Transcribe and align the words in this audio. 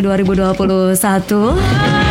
2021 0.00 2.01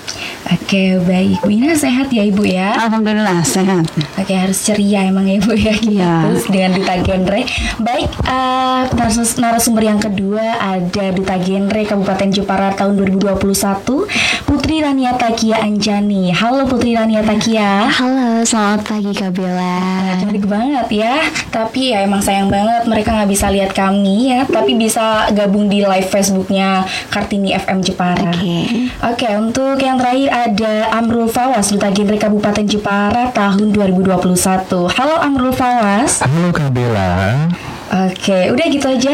Oke, 0.47 1.00
baik. 1.03 1.44
Bu 1.44 1.52
Ina 1.52 1.75
sehat 1.75 2.08
ya 2.11 2.23
Ibu 2.23 2.47
ya? 2.47 2.75
Alhamdulillah 2.88 3.44
sehat. 3.44 3.91
Oke, 4.16 4.31
harus 4.31 4.64
ceria 4.64 5.03
emang 5.03 5.27
ya 5.27 5.36
Ibu 5.44 5.52
ya. 5.55 5.75
Iya. 5.88 6.14
Terus 6.27 6.45
dengan 6.47 6.72
Duta 6.80 6.95
Genre. 7.03 7.41
Baik, 7.83 8.09
uh, 8.27 8.81
narasumber 9.39 9.83
yang 9.83 9.99
kedua 9.99 10.59
ada 10.59 11.05
Duta 11.11 11.36
Genre 11.39 11.81
Kabupaten 11.83 12.30
Jepara 12.31 12.71
tahun 12.76 12.95
2021, 12.99 14.08
Putri 14.48 14.80
Rania 14.80 15.20
Takia 15.20 15.64
Anjani. 15.64 16.31
Halo 16.31 16.64
Putri 16.67 16.95
Rania 16.95 17.23
Takia. 17.23 17.92
Halo, 17.92 18.43
selamat 18.48 18.87
pagi 18.87 19.11
Kak 19.11 19.36
Bella. 19.36 20.15
Cantik 20.23 20.48
banget 20.48 20.87
ya. 20.92 21.15
Tapi 21.52 21.92
ya 21.92 22.08
emang 22.08 22.23
sayang 22.23 22.48
banget 22.48 22.87
mereka 22.87 23.11
nggak 23.15 23.31
bisa 23.31 23.52
lihat 23.52 23.76
kami 23.76 24.31
ya, 24.31 24.48
tapi 24.48 24.76
bisa 24.80 25.27
gabung 25.36 25.67
di 25.67 25.83
live 25.83 26.08
Facebooknya 26.08 26.87
Kartini 27.11 27.52
FM 27.52 27.83
Jepara. 27.83 28.31
Oke. 28.31 28.39
Okay. 28.39 28.64
Oke, 29.04 29.26
okay, 29.27 29.33
untuk 29.36 29.77
yang 29.80 29.96
terakhir 29.97 30.30
ada 30.30 30.73
Amrul 30.93 31.25
Fawas 31.27 31.73
Duta 31.73 31.89
Genre 31.89 32.17
Kabupaten 32.21 32.65
Jepara 32.69 33.33
tahun 33.33 33.73
2021. 33.73 34.93
Halo 34.93 35.15
Amrul 35.17 35.52
Fawas. 35.52 36.21
Halo 36.21 36.53
Kak 36.53 36.69
Bella. 36.71 37.49
Oke, 37.87 38.53
udah 38.53 38.65
gitu 38.69 38.87
aja 38.87 39.13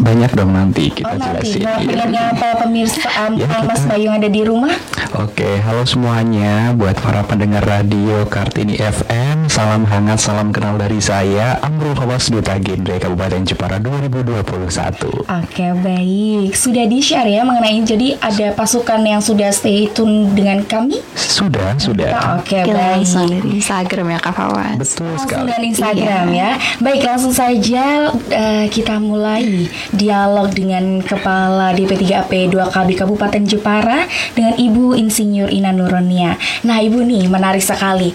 banyak 0.00 0.32
dong 0.32 0.52
nanti 0.56 0.88
kita 0.88 1.12
oh, 1.12 1.20
jelasin. 1.20 1.60
Nanti. 1.62 1.92
Nah, 1.92 2.32
apa 2.32 2.48
pemirsa 2.64 3.08
um, 3.28 3.36
ya, 3.36 3.60
Mas 3.62 3.84
Bayu 3.84 4.08
ada 4.08 4.26
di 4.26 4.42
rumah? 4.42 4.72
Oke, 5.18 5.58
halo 5.60 5.84
semuanya 5.84 6.72
buat 6.72 6.96
para 7.02 7.20
pendengar 7.26 7.66
radio 7.66 8.24
Kartini 8.30 8.78
FM. 8.80 9.50
Salam 9.50 9.82
hangat, 9.84 10.22
salam 10.22 10.54
kenal 10.54 10.78
dari 10.78 11.02
saya 11.02 11.58
Amrul 11.60 11.98
Hawas 11.98 12.30
Duta 12.30 12.56
Genre 12.56 12.96
Kabupaten 12.96 13.42
Jepara 13.42 13.82
2021. 13.82 15.26
Oke, 15.26 15.66
baik. 15.82 16.54
Sudah 16.54 16.86
di-share 16.86 17.26
ya 17.26 17.42
mengenai 17.42 17.82
jadi 17.82 18.16
ada 18.22 18.54
pasukan 18.54 19.02
yang 19.02 19.18
sudah 19.18 19.50
stay 19.50 19.90
tune 19.90 20.30
dengan 20.32 20.62
kami? 20.62 21.02
Sudah, 21.18 21.74
sudah. 21.76 22.40
Oke, 22.40 22.62
baik. 22.64 23.02
Langsung 23.02 23.28
dari 23.28 23.58
Instagram 23.58 24.06
ya 24.14 24.18
Kak 24.22 24.34
Fawas. 24.38 24.76
Betul 24.78 25.10
langsung 25.10 25.26
sekali. 25.26 25.48
dari 25.50 25.66
Instagram 25.74 26.24
iya. 26.30 26.50
ya. 26.56 26.78
Baik, 26.78 27.02
langsung 27.02 27.34
saja 27.34 27.84
uh, 28.14 28.64
kita 28.70 29.02
mulai 29.02 29.66
dialog 29.94 30.54
dengan 30.54 31.02
Kepala 31.02 31.74
DP3AP 31.74 32.54
2KB 32.54 32.88
Kabupaten 32.94 33.42
Jepara 33.46 34.06
dengan 34.34 34.54
Ibu 34.54 34.94
Insinyur 34.94 35.50
Ina 35.50 35.74
Nuronia. 35.74 36.38
Nah, 36.62 36.78
Ibu 36.78 37.02
nih 37.02 37.26
menarik 37.26 37.62
sekali. 37.62 38.14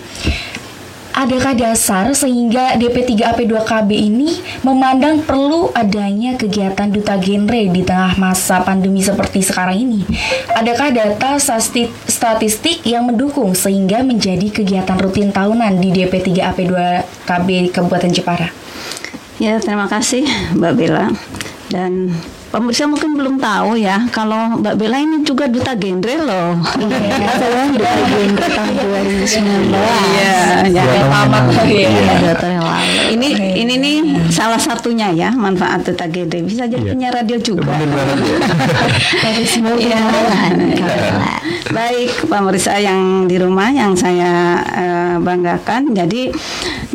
Adakah 1.15 1.55
dasar 1.55 2.11
sehingga 2.11 2.75
DP3AP2KB 2.75 3.87
ini 3.87 4.35
memandang 4.67 5.23
perlu 5.23 5.71
adanya 5.71 6.35
kegiatan 6.35 6.91
duta 6.91 7.15
genre 7.15 7.71
di 7.71 7.87
tengah 7.87 8.19
masa 8.19 8.59
pandemi 8.59 8.99
seperti 8.99 9.39
sekarang 9.39 9.79
ini? 9.79 10.03
Adakah 10.59 10.91
data 10.91 11.39
statistik 11.39 12.83
yang 12.83 13.07
mendukung 13.07 13.55
sehingga 13.55 14.03
menjadi 14.03 14.51
kegiatan 14.51 14.99
rutin 14.99 15.31
tahunan 15.31 15.79
di 15.79 16.03
DP3AP2KB 16.03 17.47
Kabupaten 17.71 18.11
Jepara? 18.11 18.51
Ya, 19.39 19.55
terima 19.63 19.87
kasih 19.87 20.27
Mbak 20.51 20.73
Bella 20.75 21.15
dan 21.69 22.13
pemirsa 22.55 22.87
mungkin 22.87 23.19
belum 23.19 23.35
tahu 23.35 23.75
ya 23.75 24.07
kalau 24.15 24.55
Mbak 24.63 24.75
Bella 24.79 25.03
ini 25.03 25.27
juga 25.27 25.43
duta 25.51 25.75
genre 25.75 26.15
loh. 26.23 26.55
Iya, 26.79 27.27
saya 27.35 27.67
duta 27.67 27.99
genre 28.07 28.47
tahun 28.47 28.73
2019. 29.27 29.75
Iya, 29.75 30.39
jangan 30.71 31.03
tamat 31.11 31.43
ya. 31.67 31.89
yang 32.47 32.63
lalu. 32.63 33.03
Ini 33.19 33.27
ini 33.59 33.73
nih 33.75 33.97
salah 34.31 34.55
satunya 34.55 35.11
ya 35.11 35.35
manfaat 35.35 35.83
duta 35.83 36.07
genre 36.07 36.39
bisa 36.47 36.63
jadi 36.63 36.79
iya. 36.79 36.91
penyiar 36.95 37.11
radio 37.11 37.37
juga. 37.43 37.75
Iya. 39.75 39.99
Baik 41.75 42.31
pemirsa 42.31 42.79
yang 42.79 43.27
di 43.27 43.35
rumah 43.35 43.67
yang 43.67 43.99
saya 43.99 44.63
uh, 44.63 45.15
banggakan. 45.19 45.91
Jadi 45.91 46.31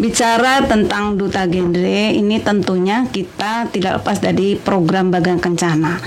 bicara 0.01 0.65
tentang 0.65 1.21
duta 1.21 1.45
genre 1.45 2.17
ini 2.17 2.41
tentunya 2.41 3.05
kita 3.13 3.69
tidak 3.69 4.01
lepas 4.01 4.25
dari 4.25 4.57
program 4.57 5.13
Bagang 5.13 5.43
Kencana. 5.51 5.99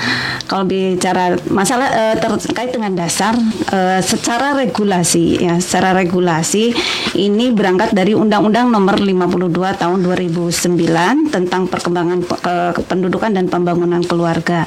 Kalau 0.48 0.64
bicara 0.64 1.36
masalah 1.52 1.92
uh, 1.92 2.16
terkait 2.16 2.72
dengan 2.72 2.96
dasar 2.96 3.36
uh, 3.76 4.00
secara 4.00 4.56
regulasi 4.56 5.44
ya, 5.44 5.60
secara 5.60 5.92
regulasi 5.92 6.72
ini 7.20 7.52
berangkat 7.52 7.92
dari 7.92 8.16
Undang-Undang 8.16 8.72
Nomor 8.72 9.04
52 9.04 9.52
Tahun 9.84 10.00
2009 10.00 11.28
tentang 11.28 11.68
perkembangan 11.68 12.24
uh, 12.24 12.72
kependudukan 12.72 13.36
dan 13.36 13.52
pembangunan 13.52 14.00
keluarga. 14.08 14.64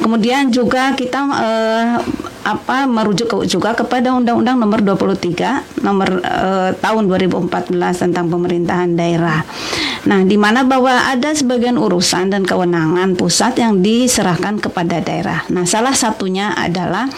Kemudian 0.00 0.48
juga 0.48 0.96
kita 0.96 1.20
uh, 1.28 1.96
apa 2.44 2.84
merujuk 2.84 3.48
juga 3.48 3.72
kepada 3.72 4.12
Undang-Undang 4.12 4.56
Nomor 4.60 4.80
23 4.84 5.80
Nomor 5.80 6.20
uh, 6.20 6.70
Tahun 6.76 7.04
2014 7.08 7.72
tentang 8.04 8.28
pemerintahan 8.28 8.92
daerah. 8.92 9.40
Nah, 10.04 10.20
di 10.20 10.36
mana 10.36 10.60
bahwa 10.68 10.92
ada 10.92 11.32
sebagian 11.32 11.80
urusan 11.80 12.28
dan 12.28 12.44
kewenangan 12.44 13.16
pusat 13.16 13.56
yang 13.56 13.80
diserahkan 13.80 14.60
kepada 14.60 15.00
daerah. 15.00 15.48
Nah, 15.48 15.64
salah 15.64 15.96
satunya 15.96 16.52
adalah 16.52 17.08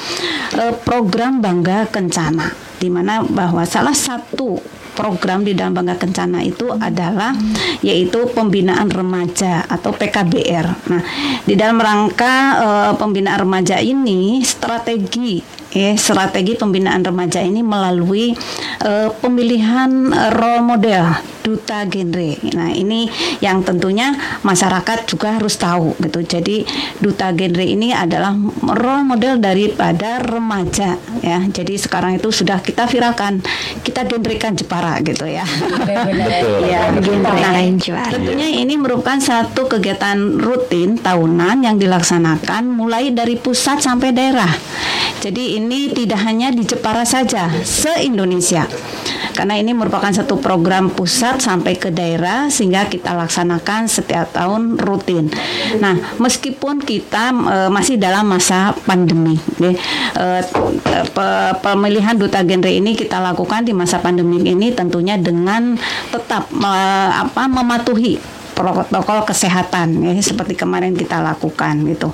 uh, 0.55 0.75
program 0.87 1.43
Bangga 1.43 1.91
Kencana, 1.91 2.55
di 2.79 2.87
mana 2.87 3.27
bahwa 3.27 3.67
salah 3.67 3.95
satu 3.95 4.76
program 4.97 5.45
di 5.45 5.53
dalam 5.53 5.77
Bangga 5.77 6.01
Kencana 6.01 6.41
itu 6.41 6.73
adalah 6.73 7.37
yaitu 7.85 8.25
pembinaan 8.33 8.89
remaja 8.89 9.69
atau 9.69 9.93
PKBR. 9.93 10.67
Nah, 10.89 11.03
di 11.45 11.53
dalam 11.53 11.77
rangka 11.77 12.35
uh, 12.57 12.93
pembinaan 12.97 13.45
remaja 13.45 13.77
ini 13.77 14.41
strategi 14.41 15.45
ya 15.77 15.93
strategi 16.01 16.57
pembinaan 16.57 17.05
remaja 17.05 17.45
ini 17.45 17.61
melalui 17.61 18.33
uh, 18.81 19.13
pemilihan 19.21 20.09
uh, 20.09 20.33
role 20.33 20.65
model 20.65 21.05
duta 21.47 21.87
genre. 21.87 22.35
Nah, 22.59 22.75
ini 22.75 23.07
yang 23.39 23.63
tentunya 23.63 24.11
masyarakat 24.43 25.07
juga 25.07 25.39
harus 25.39 25.55
tahu 25.55 25.95
gitu. 26.03 26.27
Jadi 26.27 26.67
duta 26.99 27.31
genre 27.31 27.63
ini 27.63 27.95
adalah 27.95 28.35
role 28.67 29.07
model 29.07 29.39
daripada 29.39 30.19
remaja 30.19 30.99
ya. 31.23 31.39
Jadi 31.47 31.79
sekarang 31.79 32.19
itu 32.19 32.35
sudah 32.35 32.59
kita 32.59 32.91
viralkan, 32.91 33.39
kita 33.87 34.03
genrekan 34.11 34.59
Jepara 34.59 34.99
gitu 35.07 35.23
ya. 35.29 35.47
Betul. 35.47 36.67
ya, 36.67 36.91
Nah, 37.27 37.55
Nah, 38.07 38.09
tentunya 38.11 38.49
ini 38.51 38.75
merupakan 38.79 39.19
satu 39.19 39.67
kegiatan 39.67 40.19
rutin 40.39 40.99
tahunan 40.99 41.67
yang 41.67 41.77
dilaksanakan 41.77 42.71
mulai 42.71 43.11
dari 43.11 43.35
pusat 43.35 43.83
sampai 43.83 44.15
daerah. 44.15 44.51
Jadi 45.27 45.59
ini 45.59 45.66
tidak 45.93 46.23
hanya 46.23 46.49
di 46.55 46.63
Jepara 46.65 47.05
saja, 47.05 47.51
se-Indonesia. 47.63 48.65
Karena 49.37 49.61
ini 49.61 49.77
merupakan 49.77 50.09
satu 50.09 50.41
program 50.41 50.89
pusat 50.89 51.45
sampai 51.45 51.77
ke 51.77 51.93
daerah 51.93 52.49
sehingga 52.49 52.89
kita 52.89 53.13
laksanakan 53.13 53.85
setiap 53.85 54.33
tahun 54.33 54.81
rutin. 54.81 55.29
Nah, 55.77 56.17
meskipun 56.17 56.81
kita 56.81 57.37
e, 57.37 57.57
masih 57.69 58.01
dalam 58.01 58.33
masa 58.33 58.73
pandemi, 58.89 59.37
ya, 59.61 59.77
e, 60.17 60.27
pe- 61.13 61.55
pemilihan 61.61 62.17
duta 62.17 62.41
genre 62.41 62.73
ini 62.73 62.97
kita 62.97 63.21
lakukan 63.21 63.69
di 63.69 63.77
masa 63.77 64.01
pandemi 64.01 64.41
ini 64.41 64.73
tentunya 64.73 65.21
dengan 65.21 65.77
tetap 66.09 66.49
me- 66.57 67.13
apa 67.13 67.45
mematuhi 67.45 68.17
protokol 68.57 69.29
kesehatan 69.29 70.01
ya 70.01 70.17
seperti 70.17 70.57
kemarin 70.57 70.97
kita 70.97 71.21
lakukan 71.21 71.85
gitu. 71.93 72.09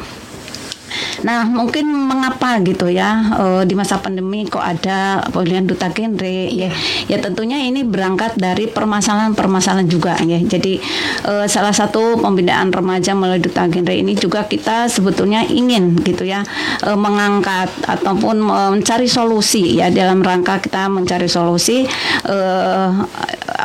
Nah, 1.23 1.47
mungkin 1.47 1.87
mengapa 1.89 2.59
gitu 2.65 2.91
ya 2.91 3.23
eh, 3.39 3.63
di 3.69 3.75
masa 3.77 4.01
pandemi 4.03 4.45
kok 4.49 4.63
ada 4.63 5.23
pemilihan 5.31 5.67
duta 5.67 5.89
genre 5.93 6.49
ya? 6.51 6.71
Ya 7.07 7.19
tentunya 7.21 7.61
ini 7.63 7.87
berangkat 7.87 8.37
dari 8.37 8.67
permasalahan-permasalahan 8.69 9.89
juga 9.89 10.19
ya. 10.23 10.39
Jadi 10.41 10.83
eh, 11.27 11.47
salah 11.47 11.73
satu 11.75 12.19
pembinaan 12.19 12.73
remaja 12.75 13.15
melalui 13.15 13.43
duta 13.43 13.69
genre 13.69 13.95
ini 13.95 14.17
juga 14.19 14.45
kita 14.47 14.89
sebetulnya 14.91 15.47
ingin 15.47 15.97
gitu 16.03 16.27
ya 16.27 16.43
eh, 16.83 16.99
mengangkat 16.99 17.71
ataupun 17.87 18.43
mencari 18.43 19.07
solusi 19.07 19.79
ya 19.79 19.89
dalam 19.93 20.21
rangka 20.21 20.59
kita 20.59 20.89
mencari 20.91 21.29
solusi 21.31 21.85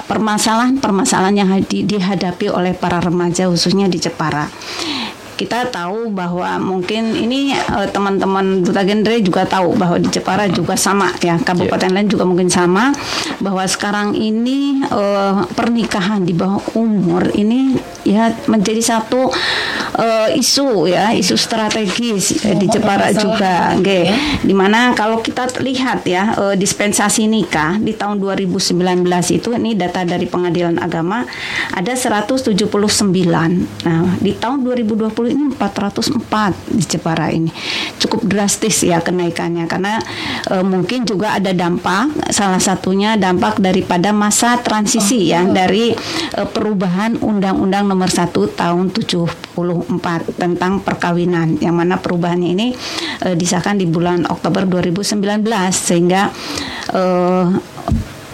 permasalahan-permasalahan 0.07 1.35
yang 1.35 1.49
di- 1.65 1.83
dihadapi 1.83 2.47
oleh 2.51 2.73
para 2.77 3.01
remaja 3.03 3.49
khususnya 3.51 3.91
di 3.91 3.99
Jepara 3.99 4.47
kita 5.37 5.69
tahu 5.69 6.09
bahwa 6.09 6.57
mungkin 6.57 7.13
ini 7.13 7.53
eh, 7.53 7.87
teman-teman 7.93 8.65
duta 8.65 8.81
genre 8.81 9.15
juga 9.21 9.45
tahu 9.45 9.77
bahwa 9.77 10.01
di 10.01 10.09
Jepara 10.09 10.49
juga 10.49 10.73
sama 10.73 11.13
ya 11.21 11.37
kabupaten 11.37 11.93
lain 11.93 12.09
juga 12.09 12.25
mungkin 12.25 12.49
sama 12.49 12.89
bahwa 13.37 13.61
sekarang 13.69 14.17
ini 14.17 14.81
eh, 14.81 15.37
pernikahan 15.53 16.25
di 16.25 16.33
bawah 16.33 16.59
umur 16.73 17.29
ini 17.37 17.77
ya 18.01 18.33
menjadi 18.49 18.81
satu 18.81 19.29
eh, 19.95 20.39
isu 20.39 20.89
ya 20.91 21.15
isu 21.15 21.35
strategis 21.39 22.43
eh, 22.43 22.55
di 22.59 22.67
Jepara 22.67 23.13
juga 23.15 23.75
nggih. 23.79 24.07
di 24.43 24.53
mana 24.55 24.91
kalau 24.91 25.23
kita 25.23 25.47
lihat 25.63 26.03
ya 26.03 26.35
eh, 26.35 26.55
dispensasi 26.59 27.29
nikah 27.29 27.79
di 27.79 27.95
tahun 27.95 28.19
2019 28.19 28.75
itu 29.31 29.49
ini 29.55 29.77
data 29.77 30.03
dari 30.03 30.27
Pengadilan 30.27 30.81
Agama 30.81 31.23
ada 31.71 31.93
179 31.93 32.53
nah 33.87 34.07
di 34.19 34.31
tahun 34.35 34.63
2020 34.63 35.33
ini 35.33 35.45
404 35.55 36.73
di 36.77 36.83
Jepara 36.85 37.27
ini. 37.31 37.51
Cukup 37.97 38.25
drastis 38.25 38.83
ya 38.85 39.01
kenaikannya 39.01 39.65
karena 39.65 39.99
eh, 40.51 40.63
mungkin 40.65 41.03
juga 41.03 41.37
ada 41.37 41.51
dampak 41.51 42.31
salah 42.33 42.61
satunya 42.61 43.15
dampak 43.15 43.59
daripada 43.61 44.11
masa 44.11 44.59
transisi 44.61 45.31
ya 45.31 45.43
dari 45.45 45.93
eh, 46.35 46.47
perubahan 46.47 47.19
Undang-Undang 47.19 47.85
Nomor 47.87 48.09
1 48.09 48.33
tahun 48.57 48.85
74 49.85 50.39
tentang 50.39 50.81
perkawinan 50.81 51.61
yang 51.61 51.77
mana 51.77 52.01
perubahannya 52.01 52.49
ini 52.57 52.67
eh, 53.25 53.35
disahkan 53.37 53.77
di 53.77 53.85
bulan 53.85 54.25
Oktober 54.25 54.65
2019 54.65 55.43
sehingga 55.69 56.33
eh, 56.93 57.45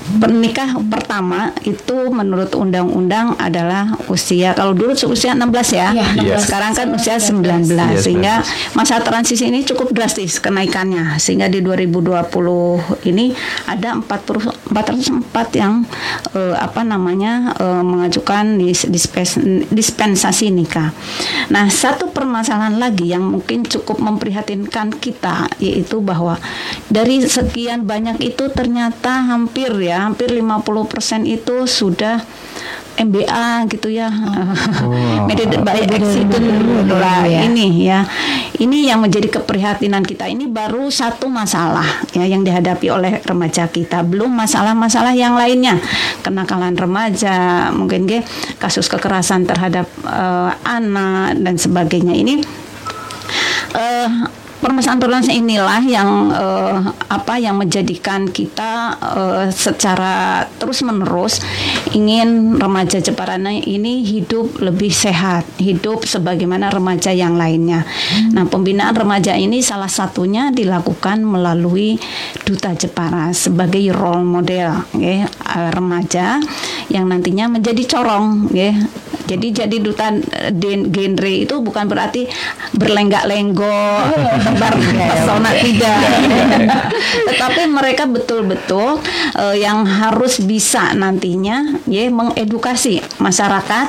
Pernikah 0.04 0.76
pertama 0.88 1.56
itu 1.64 2.12
menurut 2.12 2.52
undang-undang 2.54 3.40
adalah 3.40 3.96
usia 4.08 4.52
kalau 4.54 4.76
dulu 4.76 4.92
usia 4.94 5.32
16 5.32 5.48
ya. 5.72 5.88
Iya, 5.94 6.38
16. 6.38 6.44
Sekarang 6.44 6.72
kan 6.74 6.88
usia 6.92 7.16
19 7.18 7.72
Iya, 7.72 7.98
sehingga 7.98 8.34
masa 8.74 9.00
transisi 9.00 9.48
ini 9.48 9.64
cukup 9.64 9.94
drastis 9.94 10.38
kenaikannya 10.38 11.18
sehingga 11.18 11.48
di 11.48 11.62
2020 11.62 12.20
ini 13.06 13.32
ada 13.66 13.96
40 13.96 14.74
404 14.74 15.62
yang 15.62 15.86
eh, 16.34 16.56
apa 16.58 16.82
namanya 16.82 17.54
eh, 17.56 17.84
mengajukan 17.84 18.58
dis- 18.58 18.90
dispens- 18.90 19.40
dispensasi 19.70 20.50
nikah. 20.50 20.90
Nah, 21.50 21.70
satu 21.70 22.10
permasalahan 22.10 22.78
lagi 22.78 23.14
yang 23.14 23.24
mungkin 23.24 23.64
cukup 23.64 24.02
memprihatinkan 24.02 24.94
kita 24.98 25.48
yaitu 25.62 26.02
bahwa 26.02 26.38
dari 26.90 27.22
sekian 27.24 27.86
banyak 27.86 28.18
itu 28.24 28.50
ternyata 28.50 29.24
hampir 29.30 29.70
ya, 29.80 29.93
hampir 30.00 30.32
50% 30.34 31.26
itu 31.30 31.56
sudah 31.70 32.24
MBA 32.94 33.66
gitu 33.74 33.90
ya. 33.90 34.14
Mediated 35.28 35.66
by 35.66 35.82
accident 35.82 36.86
lah 36.94 37.26
ini 37.26 37.90
ya. 37.90 38.06
Ini 38.54 38.94
yang 38.94 39.02
menjadi 39.02 39.42
keprihatinan 39.42 40.06
kita. 40.06 40.30
Ini 40.30 40.46
baru 40.46 40.94
satu 40.94 41.26
masalah 41.26 42.06
ya 42.14 42.30
yang 42.30 42.46
dihadapi 42.46 42.88
oleh 42.94 43.18
remaja 43.26 43.66
kita. 43.66 44.06
Belum 44.06 44.30
masalah-masalah 44.30 45.18
yang 45.18 45.34
lainnya. 45.34 45.82
Kenakalan 46.22 46.78
remaja, 46.78 47.70
mungkin 47.74 48.06
ge 48.06 48.22
kasus 48.62 48.86
kekerasan 48.86 49.50
terhadap 49.50 49.90
eh, 50.06 50.52
anak 50.70 51.42
dan 51.42 51.56
sebagainya 51.58 52.14
ini 52.14 52.46
eh 54.64 54.72
permasalahan-permasalahan 54.72 55.44
inilah 55.44 55.84
yang 55.84 56.10
eh, 56.32 56.80
apa 57.12 57.36
yang 57.36 57.60
menjadikan 57.60 58.32
kita 58.32 58.96
eh, 58.96 59.46
secara 59.52 60.48
terus-menerus 60.56 61.44
ingin 61.92 62.56
remaja 62.56 63.04
Jeparana 63.04 63.52
ini 63.52 64.08
hidup 64.08 64.64
lebih 64.64 64.88
sehat, 64.88 65.44
hidup 65.60 66.08
sebagaimana 66.08 66.72
remaja 66.72 67.12
yang 67.12 67.36
lainnya. 67.36 67.84
Nah, 68.32 68.48
pembinaan 68.48 68.96
remaja 68.96 69.36
ini 69.36 69.60
salah 69.60 69.92
satunya 69.92 70.48
dilakukan 70.56 71.28
melalui 71.28 72.00
Duta 72.48 72.72
Jepara 72.72 73.36
sebagai 73.36 73.84
role 73.92 74.24
model 74.24 74.80
ya, 74.96 75.28
eh, 75.28 75.70
remaja 75.76 76.40
yang 76.88 77.12
nantinya 77.12 77.52
menjadi 77.52 77.84
corong 77.84 78.48
ya. 78.56 78.72
Jadi 79.24 79.56
jadi 79.56 79.76
duta 79.80 80.12
genre 80.52 81.32
itu 81.32 81.56
bukan 81.64 81.88
berarti 81.88 82.28
berlenggak-lenggok, 82.76 84.04
tebar 84.54 84.74
pesona 84.78 85.52
tidak. 85.58 86.00
Tetapi 87.34 87.62
mereka 87.66 88.06
betul-betul 88.06 89.02
eh, 89.34 89.66
yang 89.66 89.84
harus 89.84 90.38
bisa 90.46 90.94
nantinya 90.94 91.82
ya 91.90 92.06
mengedukasi 92.14 93.02
masyarakat 93.18 93.88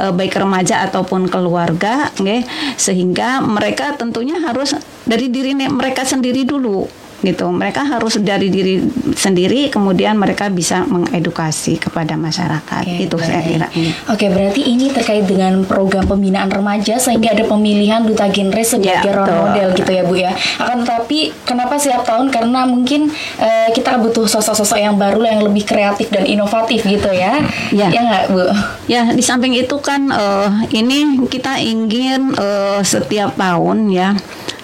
eh, 0.00 0.12
baik 0.12 0.34
remaja 0.40 0.88
ataupun 0.88 1.28
keluarga 1.28 2.08
ya, 2.24 2.40
sehingga 2.80 3.44
mereka 3.44 3.92
tentunya 4.00 4.40
harus 4.40 4.72
dari 5.04 5.28
diri 5.28 5.52
mereka 5.68 6.08
sendiri 6.08 6.48
dulu 6.48 7.07
gitu. 7.22 7.50
Mereka 7.50 7.82
harus 7.82 8.18
dari 8.22 8.48
diri 8.48 8.78
sendiri 9.14 9.70
kemudian 9.72 10.14
mereka 10.14 10.46
bisa 10.50 10.86
mengedukasi 10.86 11.78
kepada 11.82 12.14
masyarakat. 12.14 12.82
Oke, 12.86 13.04
itu 13.10 13.16
saya 13.18 13.42
kira. 13.42 13.66
Oke, 14.10 14.26
berarti 14.30 14.62
ini 14.62 14.90
terkait 14.94 15.26
dengan 15.26 15.66
program 15.66 16.06
pembinaan 16.06 16.50
remaja 16.50 16.98
sehingga 16.98 17.34
ada 17.34 17.44
pemilihan 17.46 18.06
duta 18.06 18.30
genre 18.30 18.62
sebagai 18.62 18.86
Ya, 18.88 19.14
role 19.14 19.30
model 19.30 19.68
gitu 19.76 19.90
ya 19.92 20.02
Bu 20.06 20.14
ya. 20.16 20.32
Akan 20.56 20.82
tetapi 20.86 21.34
kenapa 21.44 21.76
setiap 21.76 22.06
tahun 22.06 22.32
karena 22.32 22.64
mungkin 22.64 23.12
eh, 23.38 23.68
kita 23.74 24.00
butuh 24.00 24.24
sosok-sosok 24.24 24.78
yang 24.78 24.96
baru 24.96 25.22
yang 25.26 25.40
lebih 25.44 25.66
kreatif 25.66 26.08
dan 26.08 26.24
inovatif 26.24 26.86
gitu 26.86 27.10
ya. 27.12 27.42
Ya. 27.74 27.88
Ya 27.92 28.00
nggak 28.00 28.24
Bu? 28.32 28.42
Ya, 28.88 29.02
di 29.12 29.20
samping 29.20 29.52
itu 29.58 29.76
kan 29.82 30.08
eh, 30.08 30.48
ini 30.72 31.28
kita 31.28 31.58
ingin 31.60 32.32
eh, 32.38 32.80
setiap 32.86 33.34
tahun 33.36 33.90
ya 33.92 34.16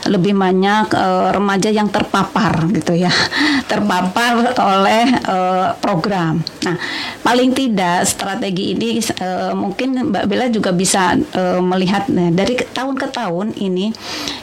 lebih 0.07 0.35
banyak 0.35 0.87
eh, 0.91 1.29
remaja 1.31 1.69
yang 1.69 1.89
terpapar 1.89 2.67
gitu 2.71 2.93
ya, 2.95 3.13
terpapar 3.71 4.35
oleh 4.55 5.05
eh, 5.11 5.69
program. 5.77 6.41
Nah, 6.63 6.77
paling 7.21 7.51
tidak 7.51 8.05
strategi 8.05 8.73
ini 8.73 8.89
eh, 8.99 9.53
mungkin 9.53 10.11
Mbak 10.11 10.25
Bella 10.25 10.47
juga 10.49 10.71
bisa 10.71 11.13
eh, 11.15 11.61
melihat 11.61 12.09
nah, 12.09 12.29
dari 12.29 12.55
ke- 12.55 12.69
tahun 12.69 12.95
ke 12.95 13.09
tahun 13.11 13.47
ini 13.55 13.95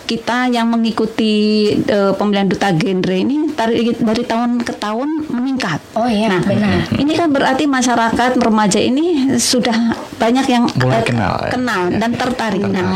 kita 0.04 0.48
yang 0.48 0.68
mengikuti 0.68 1.34
eh, 1.78 2.12
pemilihan 2.12 2.48
duta 2.48 2.72
genre 2.72 3.16
ini 3.16 3.52
dari, 3.52 3.94
dari 3.94 4.24
tahun 4.24 4.60
ke 4.60 4.74
tahun 4.76 5.10
meningkat. 5.30 5.80
Oh 5.94 6.06
iya, 6.06 6.30
Nah, 6.30 6.42
benar. 6.42 6.88
Ini 6.92 7.12
kan 7.14 7.30
berarti 7.30 7.64
masyarakat 7.66 8.32
remaja 8.38 8.78
ini 8.78 9.36
sudah 9.36 9.76
banyak 10.16 10.46
yang 10.48 10.64
Mulai 10.74 10.98
eh, 10.98 11.06
kenal, 11.06 11.34
ya. 11.38 11.50
kenal 11.50 11.82
dan 11.92 12.12
tertarik. 12.14 12.64
Nah, 12.64 12.88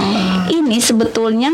ini 0.48 0.78
sebetulnya 0.78 1.52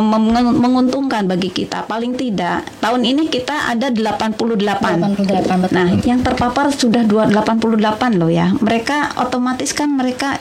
meng- 0.00 0.32
menguntungkan 0.42 1.28
bagi 1.28 1.50
kita. 1.50 1.84
Paling 1.84 2.16
tidak 2.16 2.66
tahun 2.80 3.02
ini 3.04 3.28
kita 3.28 3.72
ada 3.72 3.92
88. 3.92 4.56
88 4.56 5.64
betul. 5.64 5.76
Nah, 5.76 5.88
yang 6.04 6.20
terpapar 6.20 6.72
sudah 6.72 7.02
dua- 7.04 7.28
88 7.28 8.16
loh 8.16 8.30
ya. 8.32 8.52
Mereka 8.56 9.20
otomatis 9.20 9.70
kan 9.76 9.92
mereka 9.92 10.40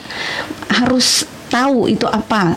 harus 0.69 1.27
tahu 1.49 1.85
itu 1.85 2.05
apa 2.05 2.53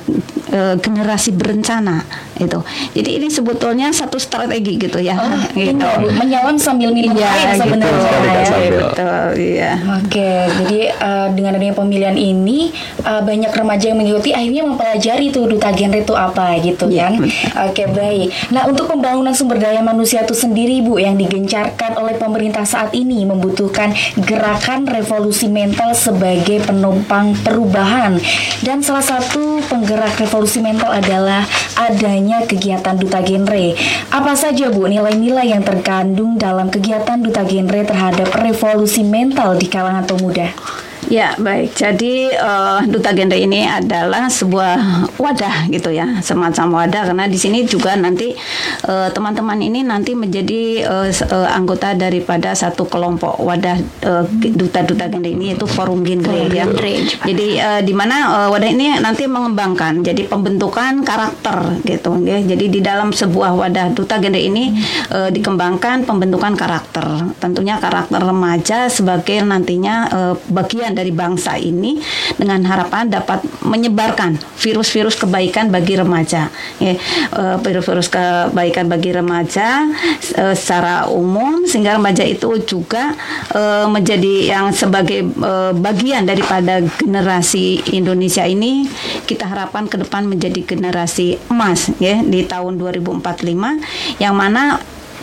eh, 0.48 0.74
generasi 0.76 1.32
berencana 1.32 2.04
itu. 2.36 2.58
Jadi 2.92 3.10
ini 3.16 3.28
sebetulnya 3.30 3.88
satu 3.88 4.18
strategi 4.18 4.74
gitu 4.76 4.98
ya. 4.98 5.14
Oh, 5.14 5.40
ini 5.54 5.72
gitu. 5.72 5.80
ya, 5.80 5.96
Bu, 5.96 6.08
menyelam 6.12 6.56
sambil 6.56 6.90
minum 6.90 7.14
Iya, 7.14 7.24
air 7.24 7.46
gitu. 7.54 7.60
sebenarnya 7.62 8.02
ya. 8.02 8.44
Sambil. 8.44 8.72
Betul, 8.82 9.26
iya. 9.38 9.72
Oke, 9.96 10.30
jadi 10.58 10.80
eh, 10.92 11.26
dengan 11.32 11.52
adanya 11.54 11.72
pemilihan 11.72 12.16
ini 12.16 12.68
eh, 13.00 13.22
banyak 13.22 13.48
remaja 13.48 13.84
yang 13.88 13.98
mengikuti 13.98 14.30
akhirnya 14.30 14.62
mempelajari 14.66 15.30
tuh 15.30 15.46
duta 15.46 15.70
genre 15.70 15.98
itu 15.98 16.14
apa 16.14 16.46
gitu 16.58 16.84
Iya, 16.90 17.08
kan. 17.08 17.12
betul. 17.16 17.30
Oke, 17.62 17.82
baik. 17.88 18.26
Nah, 18.50 18.62
untuk 18.66 18.84
pembangunan 18.86 19.32
sumber 19.32 19.56
daya 19.56 19.80
manusia 19.80 20.20
itu 20.20 20.34
sendiri 20.34 20.82
Bu 20.82 20.98
yang 20.98 21.14
digencarkan 21.14 21.96
oleh 21.96 22.18
pemerintah 22.18 22.66
saat 22.66 22.90
ini 22.92 23.22
membutuhkan 23.22 23.94
gerakan 24.18 24.84
revolusi 24.84 25.46
mental 25.46 25.94
sebagai 25.94 26.60
penopang 26.66 27.32
perubahan. 27.38 28.18
Dan 28.60 28.81
salah 28.82 29.06
satu 29.06 29.62
penggerak 29.70 30.18
revolusi 30.18 30.58
mental 30.58 30.90
adalah 30.90 31.46
adanya 31.78 32.42
kegiatan 32.42 32.98
duta 32.98 33.22
genre. 33.22 33.78
Apa 34.10 34.34
saja 34.34 34.74
Bu 34.74 34.90
nilai-nilai 34.90 35.54
yang 35.54 35.62
terkandung 35.62 36.34
dalam 36.34 36.66
kegiatan 36.66 37.22
duta 37.22 37.46
genre 37.46 37.80
terhadap 37.86 38.28
revolusi 38.42 39.06
mental 39.06 39.54
di 39.54 39.70
kalangan 39.70 40.02
pemuda? 40.02 40.50
Ya 41.12 41.36
baik, 41.36 41.76
jadi 41.76 42.32
eh, 42.32 42.78
duta 42.88 43.12
genre 43.12 43.36
ini 43.36 43.68
adalah 43.68 44.32
sebuah 44.32 44.80
wadah 45.20 45.68
gitu 45.68 45.92
ya, 45.92 46.08
semacam 46.24 46.72
wadah 46.80 47.12
karena 47.12 47.28
di 47.28 47.36
sini 47.36 47.68
juga 47.68 47.92
nanti 48.00 48.32
eh, 48.88 49.08
teman-teman 49.12 49.60
ini 49.60 49.84
nanti 49.84 50.16
menjadi 50.16 50.88
s- 51.12 51.20
eh, 51.20 51.48
anggota 51.52 51.92
daripada 51.92 52.56
satu 52.56 52.88
kelompok 52.88 53.36
wadah 53.44 53.76
eh, 54.00 54.24
duta-duta 54.56 55.12
genre 55.12 55.28
ini 55.28 55.52
yaitu 55.52 55.68
forum 55.68 56.00
genre 56.00 56.48
ya. 56.48 56.64
Jadi 57.28 57.46
eh, 57.60 57.80
di 57.84 57.92
mana 57.92 58.16
eh, 58.32 58.48
wadah 58.48 58.70
ini 58.72 58.96
nanti 58.96 59.28
mengembangkan 59.28 60.00
jadi 60.00 60.24
pembentukan 60.24 61.04
karakter 61.04 61.76
gitu 61.84 62.24
ya. 62.24 62.40
Jadi 62.40 62.72
di 62.72 62.80
dalam 62.80 63.12
sebuah 63.12 63.52
wadah 63.52 63.92
duta 63.92 64.16
genre 64.16 64.40
ini 64.40 64.80
eh, 65.12 65.28
dikembangkan 65.28 66.08
pembentukan 66.08 66.56
karakter. 66.56 67.36
Tentunya 67.36 67.76
karakter 67.76 68.16
remaja 68.16 68.88
sebagai 68.88 69.44
nantinya 69.44 69.94
eh, 70.08 70.34
bagian 70.48 70.94
dari 70.94 71.01
bangsa 71.10 71.58
ini 71.58 71.98
dengan 72.38 72.62
harapan 72.68 73.10
dapat 73.10 73.42
menyebarkan 73.64 74.38
virus-virus 74.60 75.18
kebaikan 75.18 75.72
bagi 75.72 75.98
remaja. 75.98 76.52
Ya, 76.78 76.94
eh, 76.94 77.56
virus-virus 77.58 78.12
kebaikan 78.12 78.86
bagi 78.86 79.10
remaja 79.10 79.88
eh, 80.36 80.54
secara 80.54 81.10
umum 81.10 81.66
sehingga 81.66 81.98
remaja 81.98 82.22
itu 82.22 82.62
juga 82.62 83.16
eh, 83.50 83.86
menjadi 83.88 84.54
yang 84.54 84.70
sebagai 84.70 85.24
bagian 85.72 86.28
daripada 86.28 86.84
generasi 87.00 87.80
Indonesia 87.96 88.44
ini 88.44 88.84
kita 89.24 89.48
harapkan 89.48 89.88
ke 89.88 89.96
depan 89.96 90.28
menjadi 90.28 90.60
generasi 90.62 91.40
emas 91.48 91.88
ya 92.02 92.20
di 92.20 92.44
tahun 92.44 92.76
2045 92.76 94.20
yang 94.20 94.34
mana 94.36 94.82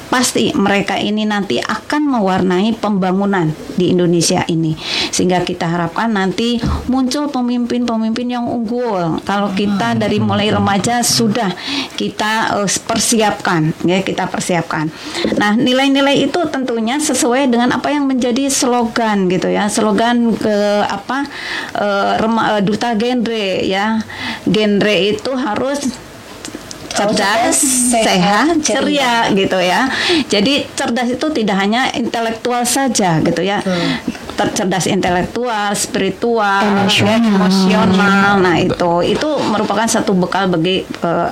pasti 0.10 0.52
mereka 0.58 0.98
ini 0.98 1.24
nanti 1.24 1.62
akan 1.62 2.10
mewarnai 2.10 2.76
pembangunan 2.76 3.54
di 3.78 3.94
Indonesia 3.94 4.44
ini. 4.50 4.74
Sehingga 5.14 5.46
kita 5.46 5.70
harapkan 5.70 6.12
nanti 6.12 6.58
muncul 6.90 7.30
pemimpin-pemimpin 7.30 8.28
yang 8.28 8.46
unggul. 8.50 9.22
Kalau 9.24 9.54
kita 9.54 9.96
dari 9.96 10.18
mulai 10.18 10.50
remaja 10.50 11.06
sudah 11.06 11.54
kita 11.96 12.60
eh, 12.60 12.70
persiapkan 12.84 13.72
ya 13.86 14.02
kita 14.02 14.28
persiapkan. 14.28 14.90
Nah 15.38 15.54
nilai-nilai 15.56 16.26
itu 16.26 16.42
tentunya 16.50 16.98
sesuai 16.98 17.48
dengan 17.48 17.72
apa 17.78 17.94
yang 17.94 18.10
menjadi 18.10 18.50
slogan 18.50 19.30
gitu 19.30 19.48
ya. 19.48 19.70
Slogan 19.70 20.34
ke 20.36 20.84
apa 20.84 21.30
eh, 21.78 22.14
rema- 22.18 22.58
eh, 22.58 22.62
duta 22.66 22.98
genre 22.98 23.48
ya. 23.64 24.02
Genre 24.50 24.96
itu 24.98 25.32
harus 25.38 26.09
cerdas, 27.00 27.56
sehat, 27.60 28.04
sehat, 28.04 28.54
ceria. 28.60 29.24
ceria 29.30 29.38
gitu 29.38 29.58
ya. 29.58 29.82
Jadi 30.28 30.68
cerdas 30.76 31.08
itu 31.08 31.28
tidak 31.32 31.56
hanya 31.56 31.88
intelektual 31.96 32.68
saja 32.68 33.24
gitu 33.24 33.40
ya. 33.40 33.64
Ter- 34.36 34.56
cerdas 34.56 34.88
intelektual, 34.88 35.76
spiritual, 35.76 36.64
ya, 36.88 37.20
emosional. 37.20 38.40
Nah, 38.40 38.56
itu 38.56 38.92
itu 39.04 39.30
merupakan 39.52 39.84
satu 39.84 40.16
bekal 40.16 40.48
bagi 40.48 40.88
eh, 40.88 41.28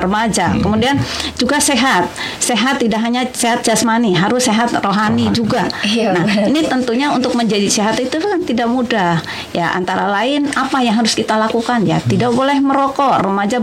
remaja. 0.00 0.56
Kemudian 0.56 0.96
juga 1.36 1.60
sehat. 1.60 2.08
Sehat 2.40 2.80
tidak 2.80 3.04
hanya 3.04 3.28
sehat 3.28 3.60
jasmani, 3.60 4.16
harus 4.16 4.48
sehat 4.48 4.72
rohani 4.80 5.28
juga. 5.36 5.68
Iya, 5.84 6.16
Nah, 6.16 6.24
benar. 6.24 6.48
ini 6.48 6.60
tentunya 6.64 7.08
untuk 7.12 7.36
menjadi 7.36 7.68
sehat 7.68 8.00
itu 8.00 8.16
kan 8.16 8.40
tidak 8.40 8.72
mudah. 8.72 9.20
Ya, 9.52 9.76
antara 9.76 10.08
lain 10.08 10.48
apa 10.56 10.80
yang 10.80 10.96
harus 10.96 11.12
kita 11.12 11.36
lakukan 11.36 11.84
ya? 11.84 12.00
Tidak 12.00 12.32
boleh 12.32 12.56
merokok. 12.56 13.20
Remaja 13.20 13.60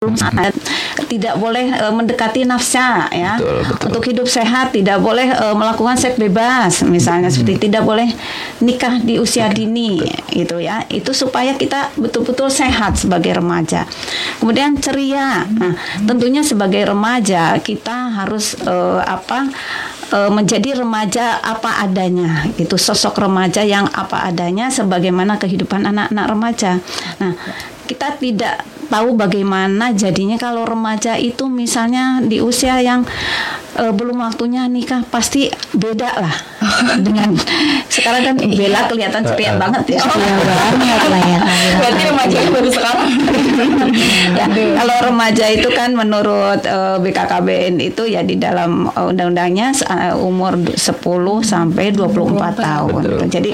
saat 0.00 0.56
tidak 1.12 1.36
boleh 1.36 1.76
e, 1.76 1.84
mendekati 1.92 2.48
nafsa 2.48 3.12
ya. 3.12 3.36
Betul, 3.36 3.68
betul. 3.68 3.84
untuk 3.92 4.04
hidup 4.08 4.28
sehat 4.32 4.72
tidak 4.72 4.96
boleh 5.04 5.28
e, 5.28 5.44
melakukan 5.52 5.92
seks 6.00 6.16
bebas 6.16 6.80
misalnya 6.88 7.28
seperti 7.28 7.68
tidak 7.68 7.84
boleh 7.84 8.08
nikah 8.64 8.96
di 8.96 9.20
usia 9.20 9.52
dini 9.52 10.00
gitu 10.32 10.56
ya. 10.56 10.88
Itu 10.88 11.12
supaya 11.12 11.52
kita 11.52 11.92
betul-betul 12.00 12.48
sehat 12.48 12.96
sebagai 12.96 13.44
remaja. 13.44 13.84
Kemudian 14.40 14.80
ceria. 14.80 15.44
Nah 15.44 15.76
tentunya 16.08 16.40
sebagai 16.40 16.80
remaja 16.88 17.60
kita 17.60 18.24
harus 18.24 18.56
e, 18.56 18.74
apa 19.04 19.52
e, 20.16 20.18
menjadi 20.32 20.80
remaja 20.80 21.44
apa 21.44 21.84
adanya 21.84 22.48
itu 22.56 22.80
sosok 22.80 23.20
remaja 23.20 23.60
yang 23.68 23.84
apa 23.92 24.24
adanya 24.24 24.72
sebagaimana 24.72 25.36
kehidupan 25.36 25.84
anak-anak 25.84 26.24
remaja. 26.24 26.80
Nah 27.20 27.36
kita 27.90 28.14
tidak 28.22 28.62
tahu 28.86 29.18
bagaimana 29.18 29.90
jadinya 29.90 30.38
kalau 30.38 30.62
remaja 30.62 31.18
itu 31.18 31.50
misalnya 31.50 32.22
di 32.22 32.38
usia 32.38 32.78
yang 32.78 33.02
eh, 33.74 33.90
belum 33.90 34.22
waktunya 34.22 34.70
nikah 34.70 35.02
pasti 35.10 35.50
beda 35.74 36.10
lah 36.22 36.34
dengan 37.06 37.34
sekarang 37.90 38.22
kan 38.22 38.36
Bella 38.38 38.86
kelihatan 38.86 39.22
ceria 39.26 39.58
banget 39.58 39.98
ya. 39.98 40.00
Iya 40.00 40.36
banget 40.46 41.02
lah 41.10 41.22
ya. 41.22 41.40
Berarti 41.80 42.02
remaja 42.06 42.38
baru 42.50 42.70
sekarang. 42.70 43.08
Ya, 44.30 44.46
kalau 44.78 44.96
remaja 45.10 45.44
itu 45.50 45.68
kan 45.74 45.90
menurut 45.92 46.62
eh, 46.62 46.96
BKKBN 47.02 47.82
itu 47.82 48.06
ya 48.06 48.22
di 48.22 48.38
dalam 48.38 48.86
eh, 48.88 49.10
undang-undangnya 49.10 49.74
eh, 49.90 50.14
umur 50.14 50.56
10 50.62 50.78
sampai 51.42 51.90
24 51.92 52.56
tahun. 52.56 53.02
Betul. 53.02 53.26
Jadi 53.26 53.50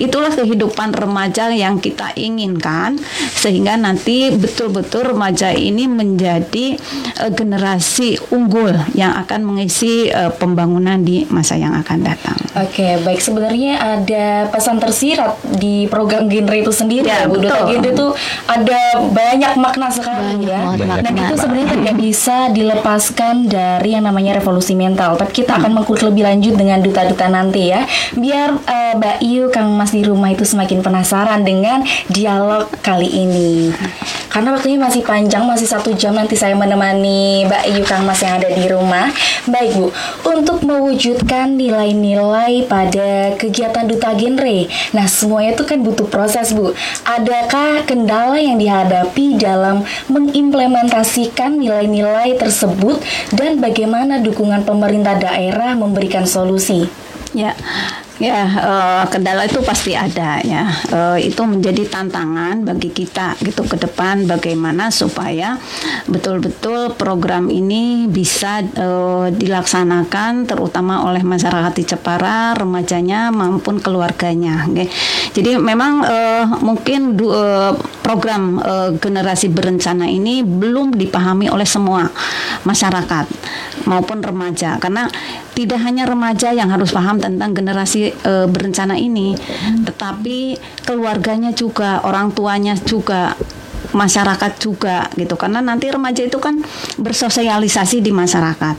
itulah 0.00 0.32
kehidupan 0.32 0.96
remaja 0.96 1.52
yang 1.52 1.76
kita 1.78 2.16
inginkan 2.16 2.96
sehingga 3.36 3.73
nanti 3.76 4.30
betul-betul 4.30 5.10
remaja 5.10 5.50
ini 5.50 5.84
menjadi 5.84 6.76
eh, 7.16 7.30
generasi 7.30 8.18
unggul 8.30 8.72
yang 8.92 9.14
akan 9.16 9.40
mengisi 9.42 10.06
eh, 10.06 10.30
pembangunan 10.30 10.98
di 10.98 11.24
masa 11.26 11.54
yang 11.54 11.74
akan 11.74 11.98
datang. 12.02 12.36
Oke, 12.54 12.98
baik 13.00 13.18
sebenarnya 13.18 13.72
ada 13.98 14.26
pesan 14.46 14.78
tersirat 14.78 15.34
di 15.54 15.86
program 15.86 16.26
genre 16.26 16.54
itu 16.54 16.70
sendiri 16.70 17.02
Ya, 17.04 17.24
ya, 17.24 17.28
Bu. 17.28 17.36
Betul. 17.36 17.62
Genre 17.68 17.90
itu 17.90 18.06
ada 18.46 18.80
banyak 19.04 19.52
makna 19.54 19.88
sekali 19.88 20.38
Banyak 20.38 20.46
ya. 20.46 20.58
banget 20.62 20.78
Dan 21.00 21.12
makna. 21.12 21.22
itu 21.24 21.34
sebenarnya 21.36 21.68
tidak 21.74 21.94
bisa 21.96 22.36
dilepaskan 22.50 23.34
dari 23.44 23.90
yang 23.90 24.04
namanya 24.04 24.38
revolusi 24.38 24.72
mental. 24.72 25.14
Tapi 25.14 25.32
kita 25.34 25.58
akan 25.58 25.70
mengkulik 25.72 26.02
lebih 26.02 26.24
lanjut 26.24 26.54
dengan 26.54 26.78
duta-duta 26.78 27.26
nanti 27.26 27.68
ya. 27.68 27.84
Biar 28.12 28.56
eh, 28.64 28.92
Mbak 28.94 29.16
Iyu, 29.20 29.44
Kang 29.48 29.74
Mas 29.74 29.90
di 29.90 30.02
rumah 30.02 30.28
itu 30.28 30.42
semakin 30.42 30.80
penasaran 30.80 31.42
dengan 31.42 31.82
dialog 32.08 32.66
kali 32.80 33.08
ini. 33.08 33.63
Karena 34.34 34.50
waktunya 34.50 34.82
masih 34.82 35.06
panjang, 35.06 35.46
masih 35.46 35.70
satu 35.70 35.94
jam 35.94 36.10
nanti 36.10 36.34
saya 36.34 36.58
menemani 36.58 37.46
Mbak 37.46 37.62
Iyu 37.70 37.84
Kang 37.86 38.02
Mas 38.02 38.18
yang 38.18 38.42
ada 38.42 38.50
di 38.50 38.66
rumah. 38.66 39.06
Baik 39.46 39.78
Bu, 39.78 39.94
untuk 40.26 40.66
mewujudkan 40.66 41.54
nilai-nilai 41.54 42.66
pada 42.66 43.38
kegiatan 43.38 43.86
duta 43.86 44.10
genre. 44.18 44.58
Nah 44.90 45.06
semuanya 45.06 45.54
itu 45.54 45.62
kan 45.62 45.86
butuh 45.86 46.10
proses 46.10 46.50
Bu. 46.50 46.74
Adakah 47.06 47.86
kendala 47.86 48.34
yang 48.42 48.58
dihadapi 48.58 49.38
dalam 49.38 49.86
mengimplementasikan 50.10 51.54
nilai-nilai 51.54 52.34
tersebut 52.34 52.98
dan 53.38 53.62
bagaimana 53.62 54.18
dukungan 54.18 54.66
pemerintah 54.66 55.14
daerah 55.14 55.78
memberikan 55.78 56.26
solusi? 56.26 56.90
Ya, 57.34 57.54
ya 58.22 58.46
uh, 58.46 59.04
kendala 59.10 59.42
itu 59.42 59.58
pasti 59.66 59.98
ada 59.98 60.38
ya. 60.46 60.70
Uh, 60.90 61.18
itu 61.18 61.42
menjadi 61.42 61.82
tantangan 61.90 62.62
bagi 62.62 62.94
kita 62.94 63.34
gitu 63.42 63.66
ke 63.66 63.74
depan 63.74 64.30
bagaimana 64.30 64.94
supaya 64.94 65.58
betul-betul 66.06 66.94
program 66.94 67.50
ini 67.50 68.06
bisa 68.06 68.62
uh, 68.78 69.26
dilaksanakan 69.34 70.46
terutama 70.46 71.10
oleh 71.10 71.26
masyarakat 71.26 71.74
di 71.74 71.84
Jepara, 71.84 72.54
remajanya 72.54 73.34
maupun 73.34 73.82
keluarganya. 73.82 74.62
Okay. 74.70 74.86
Jadi 75.34 75.58
memang 75.58 76.06
mungkin 76.62 77.18
uh, 77.18 77.74
program 78.04 78.62
generasi 79.00 79.50
berencana 79.50 80.06
ini 80.06 80.44
belum 80.44 80.94
dipahami 80.94 81.50
oleh 81.50 81.66
semua 81.66 82.06
masyarakat 82.62 83.26
maupun 83.88 84.22
remaja 84.22 84.76
karena 84.78 85.08
tidak 85.54 85.80
hanya 85.86 86.04
remaja 86.04 86.50
yang 86.50 86.68
harus 86.68 86.90
paham 86.90 87.22
tentang 87.22 87.54
generasi 87.54 88.10
e, 88.10 88.32
berencana 88.50 88.98
ini, 88.98 89.38
tetapi 89.86 90.58
keluarganya 90.82 91.54
juga, 91.54 92.02
orang 92.02 92.34
tuanya 92.34 92.74
juga 92.74 93.38
masyarakat 93.94 94.52
juga 94.58 95.06
gitu. 95.14 95.38
Karena 95.38 95.62
nanti 95.62 95.86
remaja 95.86 96.26
itu 96.26 96.42
kan 96.42 96.58
bersosialisasi 96.98 98.02
di 98.02 98.10
masyarakat. 98.10 98.76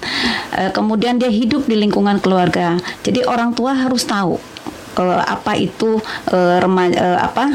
E, 0.52 0.62
kemudian 0.76 1.16
dia 1.16 1.32
hidup 1.32 1.64
di 1.66 1.80
lingkungan 1.80 2.20
keluarga. 2.20 2.76
Jadi 3.02 3.24
orang 3.24 3.56
tua 3.56 3.72
harus 3.72 4.04
tahu 4.04 4.55
uh, 4.98 5.22
apa 5.22 5.56
itu 5.60 6.00
uh, 6.32 6.58
remaja 6.60 6.98
uh, 6.98 7.20
apa 7.22 7.46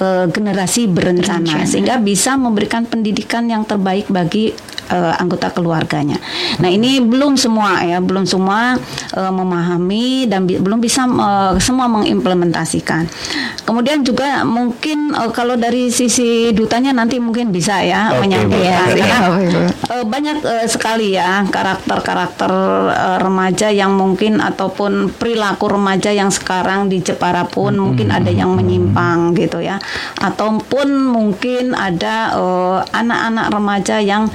uh, 0.00 0.24
generasi 0.30 0.86
berencana 0.90 1.62
Rencana. 1.62 1.68
sehingga 1.68 1.96
bisa 2.00 2.38
memberikan 2.38 2.86
pendidikan 2.86 3.46
yang 3.50 3.66
terbaik 3.66 4.08
bagi 4.08 4.54
uh, 4.90 5.14
anggota 5.16 5.52
keluarganya. 5.52 6.18
Nah 6.60 6.68
ini 6.68 7.00
belum 7.00 7.38
semua 7.38 7.80
ya, 7.84 8.00
belum 8.00 8.28
semua 8.28 8.76
uh, 9.16 9.32
memahami 9.32 10.28
dan 10.28 10.44
bi 10.44 10.58
belum 10.60 10.80
bisa 10.80 11.06
uh, 11.08 11.56
semua 11.60 11.88
mengimplementasikan. 11.88 13.08
Kemudian 13.64 14.04
juga 14.04 14.44
mungkin 14.44 15.14
uh, 15.16 15.30
kalau 15.32 15.56
dari 15.56 15.88
sisi 15.88 16.52
dutanya 16.52 16.92
nanti 16.92 17.16
mungkin 17.20 17.48
bisa 17.54 17.80
ya 17.80 18.12
okay, 18.12 18.20
menyampaikan 18.20 18.62
ya, 18.64 18.80
karena 18.92 19.18
uh, 19.88 20.04
banyak 20.04 20.38
uh, 20.44 20.66
sekali 20.68 21.16
ya 21.16 21.44
karakter-karakter 21.48 22.52
uh, 22.92 23.18
remaja 23.20 23.72
yang 23.72 23.96
mungkin 23.96 24.40
ataupun 24.40 25.12
perilaku 25.16 25.70
remaja 25.72 26.12
yang 26.12 26.28
sekarang 26.28 26.83
di 26.88 27.00
Jepara 27.00 27.46
pun 27.48 27.74
hmm. 27.74 27.82
mungkin 27.82 28.08
ada 28.10 28.30
yang 28.30 28.54
menyimpang 28.54 29.36
gitu 29.38 29.60
ya, 29.60 29.80
ataupun 30.20 31.10
mungkin 31.10 31.72
ada 31.74 32.34
anak-anak 32.90 33.46
uh, 33.48 33.52
remaja 33.54 33.96
yang 34.02 34.26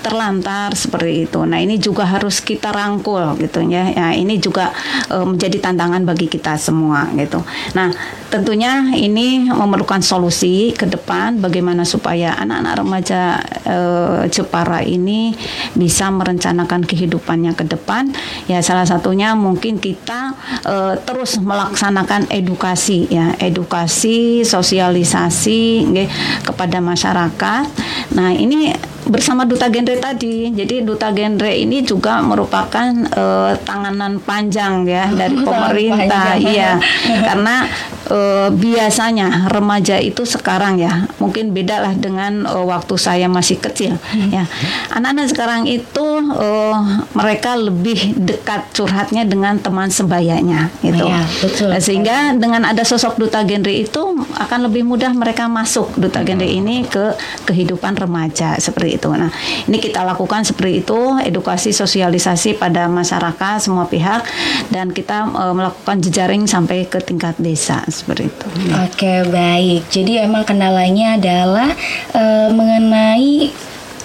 terlantar 0.00 0.72
seperti 0.72 1.28
itu. 1.28 1.44
Nah, 1.44 1.60
ini 1.60 1.76
juga 1.76 2.08
harus 2.08 2.40
kita 2.40 2.72
rangkul 2.72 3.36
gitu 3.36 3.60
ya. 3.66 3.92
Ya, 3.92 4.14
ini 4.16 4.40
juga 4.40 4.72
uh, 5.12 5.26
menjadi 5.26 5.60
tantangan 5.60 6.06
bagi 6.08 6.30
kita 6.30 6.56
semua 6.56 7.04
gitu. 7.18 7.44
Nah, 7.76 7.92
tentunya 8.30 8.94
ini 8.94 9.50
memerlukan 9.50 10.00
solusi 10.00 10.70
ke 10.72 10.86
depan 10.86 11.42
bagaimana 11.42 11.82
supaya 11.82 12.32
anak-anak 12.38 12.74
remaja 12.80 13.20
uh, 13.66 14.22
Jepara 14.30 14.80
ini 14.86 15.34
bisa 15.76 16.08
merencanakan 16.08 16.86
kehidupannya 16.86 17.52
ke 17.58 17.68
depan. 17.68 18.08
Ya, 18.48 18.64
salah 18.64 18.86
satunya 18.88 19.36
mungkin 19.36 19.76
kita 19.82 20.32
uh, 20.64 20.94
terus 21.04 21.36
melaksanakan 21.36 21.89
edukasi 22.30 23.06
ya, 23.10 23.36
edukasi, 23.38 24.46
sosialisasi 24.46 25.90
okay, 25.90 26.06
kepada 26.46 26.80
masyarakat. 26.80 27.66
Nah, 28.16 28.30
ini 28.34 28.72
bersama 29.08 29.48
duta 29.48 29.72
genre 29.72 29.96
tadi. 29.96 30.52
Jadi 30.52 30.84
duta 30.84 31.08
genre 31.14 31.48
ini 31.48 31.80
juga 31.80 32.20
merupakan 32.20 32.92
uh, 33.16 33.52
tanganan 33.64 34.20
panjang 34.20 34.84
ya 34.84 35.08
dari 35.08 35.36
pemerintah. 35.46 36.36
Iya. 36.36 36.76
Karena 37.24 37.64
uh, 38.12 38.48
biasanya 38.52 39.48
remaja 39.48 39.96
itu 39.96 40.26
sekarang 40.26 40.76
ya, 40.80 41.08
mungkin 41.16 41.56
beda 41.56 41.80
lah 41.80 41.94
dengan 41.96 42.44
uh, 42.44 42.66
waktu 42.66 42.94
saya 43.00 43.26
masih 43.30 43.56
kecil 43.62 43.96
hmm. 43.96 44.30
ya. 44.34 44.44
Anak-anak 44.92 45.26
sekarang 45.32 45.62
itu 45.70 46.06
uh, 46.34 47.06
mereka 47.16 47.56
lebih 47.56 48.16
dekat 48.18 48.68
curhatnya 48.74 49.24
dengan 49.24 49.56
teman 49.62 49.88
sebayanya 49.88 50.68
gitu. 50.84 51.06
Ya, 51.06 51.22
betul. 51.40 51.70
Sehingga 51.80 52.36
dengan 52.36 52.66
ada 52.66 52.82
sosok 52.82 53.16
duta 53.16 53.42
genre 53.46 53.72
itu 53.72 54.02
akan 54.36 54.70
lebih 54.70 54.82
mudah 54.84 55.12
mereka 55.14 55.46
masuk 55.46 55.94
duta 55.96 56.22
genre 56.26 56.46
ini 56.46 56.84
ke 56.86 57.14
kehidupan 57.46 57.96
remaja 57.96 58.56
seperti 58.58 58.89
itu. 58.96 59.10
Nah, 59.12 59.30
ini 59.68 59.78
kita 59.78 60.02
lakukan 60.02 60.42
seperti 60.42 60.82
itu, 60.82 60.98
edukasi 61.22 61.70
sosialisasi 61.70 62.56
pada 62.56 62.90
masyarakat 62.90 63.62
semua 63.62 63.86
pihak 63.86 64.24
dan 64.72 64.90
kita 64.90 65.28
e, 65.30 65.44
melakukan 65.54 66.00
jejaring 66.00 66.48
sampai 66.48 66.88
ke 66.88 66.98
tingkat 66.98 67.36
desa 67.38 67.84
seperti 67.86 68.32
itu. 68.32 68.46
Oke, 68.86 69.28
baik. 69.28 69.86
Jadi 69.92 70.22
emang 70.22 70.42
kendalanya 70.42 71.20
adalah 71.20 71.70
e, 72.14 72.22
mengenai 72.50 73.52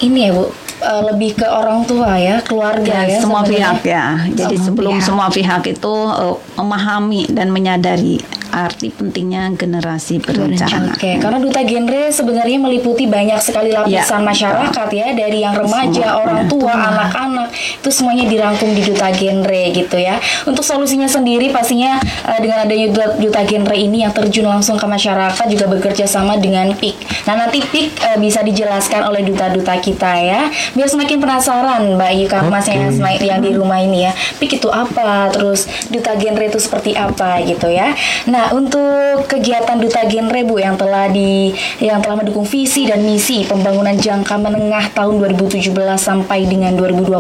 ini 0.03 0.19
ya, 0.27 0.31
Bu 0.35 0.65
uh, 0.81 1.03
lebih 1.11 1.39
ke 1.39 1.47
orang 1.47 1.85
tua 1.87 2.17
ya, 2.19 2.41
keluarga 2.43 3.05
ya, 3.05 3.17
ya 3.17 3.19
semua 3.21 3.41
pihak 3.45 3.79
ya. 3.85 4.05
Jadi 4.33 4.55
semua 4.59 4.65
sebelum 4.67 4.95
pihak. 4.97 5.05
semua 5.05 5.27
pihak 5.31 5.63
itu 5.71 5.93
uh, 5.93 6.37
memahami 6.59 7.29
dan 7.31 7.51
menyadari 7.53 8.19
arti 8.51 8.91
pentingnya 8.93 9.49
generasi 9.55 10.21
berencana. 10.21 10.93
Oke, 10.93 10.99
okay. 10.99 11.13
karena 11.17 11.39
duta 11.39 11.61
genre 11.63 12.11
sebenarnya 12.11 12.57
meliputi 12.59 13.07
banyak 13.07 13.39
sekali 13.39 13.71
lapisan 13.71 14.21
ya, 14.21 14.27
masyarakat 14.27 14.87
ya, 14.91 15.07
dari 15.15 15.39
yang 15.41 15.55
remaja, 15.55 16.05
Semua, 16.11 16.21
orang 16.21 16.39
tua, 16.51 16.73
anak-anak, 16.73 17.49
itu 17.53 17.89
semuanya 17.89 18.25
dirangkum 18.27 18.69
di 18.75 18.83
duta 18.83 19.07
genre 19.15 19.63
gitu 19.71 19.97
ya. 19.97 20.19
Untuk 20.43 20.61
solusinya 20.61 21.07
sendiri 21.07 21.49
pastinya 21.55 21.97
uh, 22.27 22.39
dengan 22.41 22.67
adanya 22.67 22.87
duta, 22.91 23.07
duta 23.17 23.41
genre 23.47 23.75
ini 23.75 24.03
yang 24.03 24.11
terjun 24.11 24.45
langsung 24.45 24.75
ke 24.75 24.85
masyarakat 24.85 25.45
juga 25.47 25.65
bekerja 25.71 26.05
sama 26.09 26.35
dengan 26.35 26.75
PIK. 26.75 27.27
Nah, 27.29 27.35
nanti 27.45 27.63
PIK 27.63 27.91
uh, 28.03 28.17
bisa 28.19 28.43
dijelaskan 28.43 29.07
oleh 29.07 29.23
duta-duta 29.23 29.79
kita 29.79 30.11
ya. 30.19 30.51
Biar 30.75 30.87
semakin 30.91 31.17
penasaran 31.23 31.81
Mbak 31.95 32.11
Yuka 32.25 32.39
okay. 32.43 32.51
Mas 32.51 32.67
yang, 32.67 32.91
yang 33.23 33.39
di 33.39 33.51
rumah 33.55 33.79
ini 33.79 34.09
ya. 34.09 34.11
PIK 34.37 34.59
itu 34.59 34.69
apa? 34.69 35.31
Terus 35.31 35.67
duta 35.87 36.17
genre 36.19 36.43
itu 36.43 36.59
seperti 36.59 36.91
apa 36.97 37.39
gitu 37.47 37.71
ya. 37.71 37.95
Nah, 38.27 38.34
Nah, 38.35 38.51
untuk 38.51 39.31
kegiatan 39.31 39.79
Duta 39.79 40.03
Genre 40.11 40.43
Bu 40.43 40.59
yang 40.59 40.75
telah 40.75 41.07
di 41.07 41.55
yang 41.79 42.03
telah 42.03 42.19
mendukung 42.19 42.43
visi 42.43 42.83
dan 42.83 42.99
misi 43.07 43.47
pembangunan 43.47 43.95
jangka 43.95 44.35
menengah 44.35 44.91
tahun 44.91 45.23
2017 45.23 45.71
sampai 45.95 46.43
dengan 46.43 46.75
2022, 46.75 47.15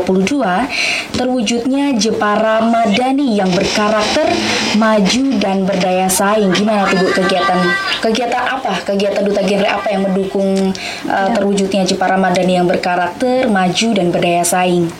terwujudnya 1.15 1.95
Jepara 1.95 2.67
Madani 2.67 3.39
yang 3.39 3.47
berkarakter 3.47 4.27
maju 4.75 5.25
dan 5.39 5.63
berdaya 5.63 6.11
saing. 6.11 6.51
Gimana 6.51 6.83
tuh 6.91 6.99
Bu 6.99 7.07
kegiatan 7.07 7.63
kegiatan 8.03 8.43
apa? 8.51 8.83
Kegiatan 8.83 9.23
Duta 9.23 9.39
Genre 9.47 9.71
apa 9.71 9.87
yang 9.95 10.11
mendukung 10.11 10.75
uh, 11.07 11.29
terwujudnya 11.31 11.87
Jepara 11.87 12.19
Madani 12.19 12.59
yang 12.59 12.67
berkarakter 12.67 13.47
maju 13.47 13.87
dan 13.95 14.11
berdaya 14.11 14.43
saing? 14.43 14.91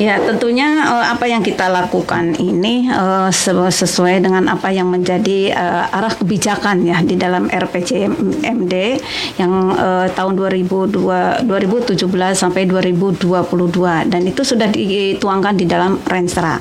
Ya, 0.00 0.20
tentunya 0.20 0.84
uh, 0.84 1.12
apa 1.12 1.24
yang 1.24 1.40
kita 1.40 1.68
lakukan 1.72 2.36
ini 2.36 2.88
uh, 2.92 3.32
sesuai 3.68 4.20
dengan 4.20 4.48
apa 4.52 4.68
yang 4.68 4.92
menjadi 4.92 5.56
uh, 5.56 5.96
arah 5.96 6.12
kebijakan 6.12 6.84
ya 6.84 7.00
di 7.00 7.16
dalam 7.16 7.48
RPJMD 7.48 8.74
yang 9.40 9.52
uh, 9.72 10.08
tahun 10.12 10.36
2002, 10.36 11.48
2017 11.48 11.96
sampai 12.32 12.68
2022 12.68 13.24
dan 14.08 14.22
itu 14.24 14.42
sudah 14.44 14.68
dituangkan 14.68 15.56
di 15.56 15.64
dalam 15.64 15.96
Renstra 16.04 16.60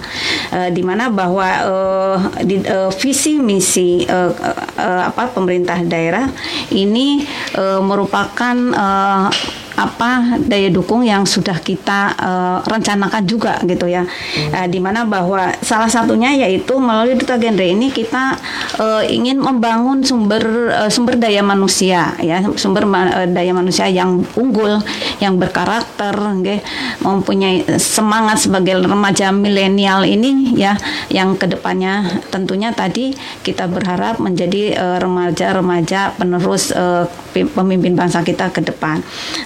uh, 0.55 0.71
di 0.71 0.83
mana 0.83 1.11
bahwa 1.11 1.47
uh, 1.67 2.17
di 2.43 2.63
uh, 2.63 2.87
visi 3.03 3.35
misi 3.35 4.03
uh, 4.07 4.31
uh, 4.79 5.11
apa 5.11 5.27
pemerintah 5.31 5.83
daerah 5.83 6.23
ini 6.71 7.27
uh, 7.55 7.83
merupakan 7.83 8.55
uh, 8.75 9.58
apa 9.79 10.35
daya 10.43 10.67
dukung 10.67 11.07
yang 11.07 11.23
sudah 11.23 11.55
kita 11.63 12.11
uh, 12.19 12.57
rencanakan 12.67 13.23
juga 13.23 13.55
gitu 13.63 13.87
ya. 13.87 14.03
Uh, 14.51 14.67
di 14.67 14.83
mana 14.83 15.07
bahwa 15.07 15.55
salah 15.63 15.87
satunya 15.87 16.35
yaitu 16.35 16.75
melalui 16.75 17.15
duta 17.15 17.39
genre 17.39 17.63
ini 17.63 17.87
kita 17.87 18.35
uh, 18.75 19.03
ingin 19.07 19.39
membangun 19.39 20.03
sumber 20.03 20.43
uh, 20.75 20.91
sumber 20.91 21.15
daya 21.15 21.39
manusia 21.39 22.11
ya, 22.19 22.43
sumber 22.59 22.83
ma 22.83 23.07
uh, 23.07 23.27
daya 23.29 23.55
manusia 23.55 23.87
yang 23.87 24.19
unggul, 24.35 24.83
yang 25.23 25.39
berkarakter, 25.39 26.11
okay, 26.11 26.59
mempunyai 26.99 27.63
semangat 27.79 28.43
sebagai 28.43 28.83
remaja 28.83 29.31
milenial 29.31 30.03
ini 30.03 30.57
ya, 30.59 30.75
yang 31.07 31.39
ke 31.39 31.47
depannya 31.47 32.19
tentunya 32.33 32.75
tadi 32.75 33.15
kita 33.45 33.69
berharap 33.69 34.19
menjadi 34.19 34.75
remaja-remaja 34.99 36.11
uh, 36.11 36.13
penerus 36.17 36.73
uh, 36.73 37.05
pemimpin 37.31 37.93
bangsa 37.93 38.25
kita 38.25 38.49
ke 38.49 38.65
depan. 38.65 38.99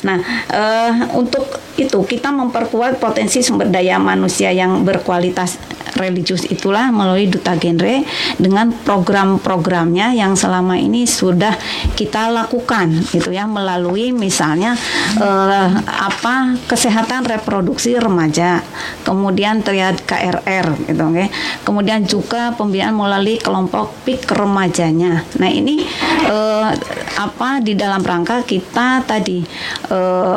Nah, 0.07 0.22
uh, 0.51 1.13
untuk 1.17 1.45
itu 1.77 1.99
kita 2.05 2.29
memperkuat 2.29 3.01
potensi 3.01 3.41
sumber 3.41 3.69
daya 3.69 3.97
manusia 3.97 4.53
yang 4.53 4.85
berkualitas 4.85 5.57
religius 5.97 6.45
itulah 6.49 6.89
melalui 6.89 7.29
duta 7.29 7.53
genre 7.57 8.01
dengan 8.37 8.73
program-programnya 8.73 10.17
yang 10.17 10.33
selama 10.33 10.77
ini 10.77 11.05
sudah 11.05 11.53
kita 11.93 12.33
lakukan 12.33 13.05
gitu 13.13 13.29
ya 13.29 13.45
melalui 13.45 14.09
misalnya 14.13 14.73
uh, 15.21 15.69
apa 15.85 16.57
kesehatan 16.65 17.25
reproduksi 17.29 17.97
remaja 17.97 18.61
kemudian 19.05 19.61
triad 19.61 20.01
KRR 20.03 20.89
gitu 20.89 21.03
okay. 21.13 21.29
kemudian 21.61 22.01
juga 22.05 22.53
pembinaan 22.57 22.97
melalui 22.97 23.37
kelompok 23.37 23.93
PIK 24.05 24.33
remajanya 24.33 25.21
nah 25.37 25.49
ini 25.49 25.85
uh, 26.29 26.73
apa 27.13 27.61
di 27.61 27.77
dalam 27.77 28.01
rangka 28.01 28.41
kita 28.41 29.05
tadi 29.05 29.45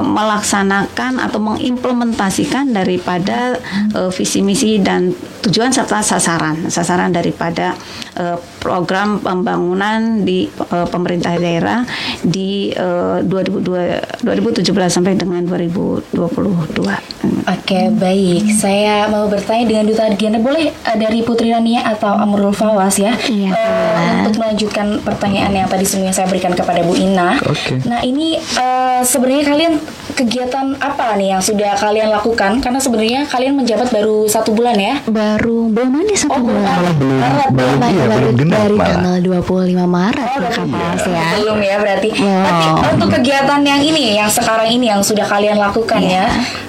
melaksanakan 0.02 1.20
atau 1.22 1.40
mengimplementasikan 1.40 2.72
daripada 2.72 3.58
uh, 3.94 4.10
visi 4.12 4.40
misi 4.40 4.78
dan 4.80 5.12
tujuan 5.44 5.70
serta 5.74 6.00
sasaran 6.00 6.68
sasaran 6.72 7.12
daripada 7.12 7.76
uh, 8.16 8.38
program 8.60 9.20
pembangunan 9.20 10.24
di 10.26 10.48
uh, 10.70 10.86
pemerintah 10.88 11.38
daerah 11.38 11.86
di 12.24 12.72
uh, 12.74 13.22
2002, 13.22 14.24
2017 14.24 14.66
sampai 14.90 15.14
dengan 15.14 15.44
2022. 15.44 16.16
Oke 16.16 16.98
okay, 17.46 17.86
baik, 17.94 18.50
saya 18.50 19.06
mau 19.06 19.30
bertanya 19.30 19.64
dengan 19.66 19.84
duta 19.86 20.10
Diana 20.14 20.38
boleh 20.42 20.72
uh, 20.72 20.96
dari 20.98 21.22
Putri 21.22 21.54
Rania 21.54 21.86
atau 21.86 22.14
Amrul 22.14 22.54
Fawas 22.54 22.98
ya 22.98 23.14
iya, 23.30 23.54
uh, 23.54 24.26
untuk 24.26 24.42
melanjutkan 24.42 24.98
pertanyaan 25.02 25.52
yang 25.54 25.68
tadi 25.70 25.86
sebelumnya 25.86 26.14
saya 26.14 26.26
berikan 26.26 26.54
kepada 26.54 26.82
Bu 26.82 26.98
Ina. 26.98 27.38
Okay. 27.42 27.82
Nah 27.86 28.02
ini 28.02 28.38
uh, 28.58 29.00
sebenarnya 29.06 29.44
kalian 29.46 29.74
kegiatan 30.16 30.72
apa 30.76 31.14
nih 31.14 31.28
yang 31.30 31.42
sudah 31.42 31.76
kalian 31.76 32.08
lakukan? 32.08 32.58
Karena 32.58 32.76
sebenarnya 32.76 33.20
kalian 33.24 33.52
menjabat 33.54 33.88
baru 33.88 34.24
satu 34.24 34.50
bulan 34.50 34.74
ya? 34.74 34.96
Baru 35.04 35.68
belum 35.68 35.92
ada 35.94 36.14
satu 36.16 36.32
Oh, 36.32 36.40
bulan. 36.42 36.64
Malah 36.64 36.94
belum, 36.96 37.16
Maret, 37.20 37.50
belum, 37.52 37.76
Baru, 37.76 37.92
iya, 37.92 38.04
baru 38.06 38.20
belum 38.24 38.36
genap 38.38 38.56
dari 38.58 38.74
malah. 38.74 38.88
tanggal 38.90 39.16
25 39.20 39.44
Maret 39.86 40.24
Oh, 40.24 40.32
ya 40.32 40.38
udah 40.40 40.64
Mas 40.66 41.02
ya. 41.04 41.24
Belum 41.36 41.58
ya 41.60 41.76
berarti. 41.76 42.10
Belum. 42.10 42.42
Tapi 42.42 42.66
untuk 42.90 43.10
kegiatan 43.12 43.60
yang 43.62 43.82
ini, 43.82 44.04
yang 44.16 44.30
sekarang 44.30 44.68
ini 44.70 44.84
yang 44.86 45.00
sudah 45.00 45.22
kalian 45.24 45.56
lakukan 45.56 46.00
Iya. 46.00 46.16
ya, 46.16 46.26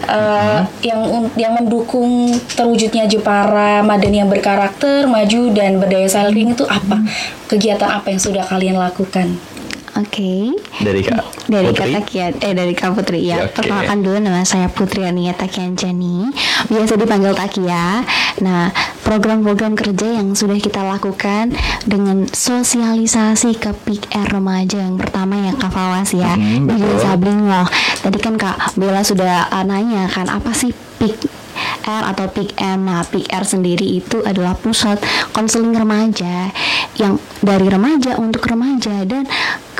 eh, 0.07 0.57
yang 0.83 1.01
un- 1.01 1.33
yang 1.35 1.53
mendukung 1.53 2.09
terwujudnya 2.49 3.07
Jepara 3.07 3.79
Madani 3.81 4.19
yang 4.19 4.29
berkarakter, 4.29 5.07
maju 5.07 5.41
dan 5.51 5.79
berdaya 5.79 6.05
saling 6.05 6.51
itu 6.51 6.67
apa? 6.67 6.99
Kegiatan 7.47 7.87
apa 7.89 8.07
yang 8.07 8.19
sudah 8.19 8.43
kalian 8.43 8.75
lakukan? 8.75 9.39
Oke. 9.97 10.53
Dari 10.77 11.01
Kak 11.01 11.49
Dari 11.49 11.73
Putri? 11.73 11.89
kata 11.89 11.99
Kian, 12.05 12.33
eh 12.37 12.53
dari 12.53 12.73
Kak 12.77 12.93
Putri 12.93 13.25
ya. 13.25 13.41
Ya, 13.41 13.49
oke. 13.49 13.57
Perkenalkan 13.57 13.99
dulu 14.05 14.17
nama 14.21 14.45
saya 14.45 14.69
Putri 14.69 15.01
Ania 15.09 15.33
Takianjani. 15.33 16.29
Biasa 16.69 16.93
dipanggil 17.01 17.33
Takia. 17.33 18.05
Nah, 18.45 18.69
program-program 19.01 19.73
kerja 19.73 20.21
yang 20.21 20.37
sudah 20.37 20.61
kita 20.61 20.85
lakukan 20.85 21.57
dengan 21.89 22.29
sosialisasi 22.29 23.57
ke 23.57 23.73
PIK 23.73 24.13
R 24.13 24.37
remaja 24.37 24.77
yang 24.85 25.01
pertama 25.01 25.49
ya 25.49 25.51
Kak 25.57 25.71
Fawas 25.73 26.13
ya. 26.13 26.37
Hmm, 26.37 26.69
di. 26.69 26.77
Desa. 26.77 27.17
Tadi 28.05 28.17
kan 28.21 28.37
Kak 28.37 28.77
Bella 28.77 29.01
sudah 29.01 29.49
uh, 29.49 29.65
nanya 29.65 30.05
kan 30.05 30.29
apa 30.29 30.53
sih 30.53 30.77
PIK 31.01 31.25
R 31.89 32.03
atau 32.13 32.29
PIK 32.29 32.53
M. 32.61 32.85
Nah, 32.85 33.01
PIK 33.01 33.33
R 33.33 33.45
sendiri 33.47 33.87
itu 33.97 34.21
adalah 34.21 34.53
pusat 34.53 35.01
konseling 35.33 35.73
remaja 35.73 36.53
yang 37.01 37.17
dari 37.41 37.65
remaja 37.65 38.17
untuk 38.21 38.45
remaja 38.45 39.05
dan 39.07 39.25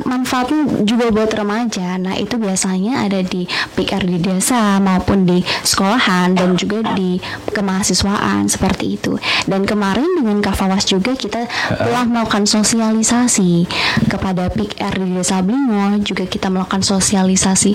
manfaatnya 0.06 0.86
juga 0.86 1.10
buat 1.10 1.32
remaja. 1.34 1.98
Nah, 1.98 2.14
itu 2.20 2.38
biasanya 2.38 3.08
ada 3.08 3.24
di 3.24 3.50
PIK 3.74 3.92
R 3.98 4.04
di 4.06 4.20
desa 4.22 4.78
maupun 4.78 5.26
di 5.26 5.42
sekolahan 5.66 6.38
dan 6.38 6.54
juga 6.60 6.84
di 6.94 7.18
kemahasiswaan 7.56 8.46
seperti 8.52 9.00
itu. 9.00 9.18
Dan 9.48 9.64
kemarin 9.64 10.20
dengan 10.20 10.44
Kak 10.44 10.60
Fawas 10.60 10.86
juga 10.86 11.16
kita 11.18 11.48
telah 11.74 12.06
melakukan 12.06 12.46
sosialisasi 12.46 13.66
kepada 14.12 14.52
PIK 14.54 14.78
R 14.78 14.96
di 15.02 15.10
Desa 15.18 15.42
Blingo, 15.42 15.98
juga 16.04 16.28
kita 16.28 16.52
melakukan 16.52 16.84
sosialisasi 16.84 17.74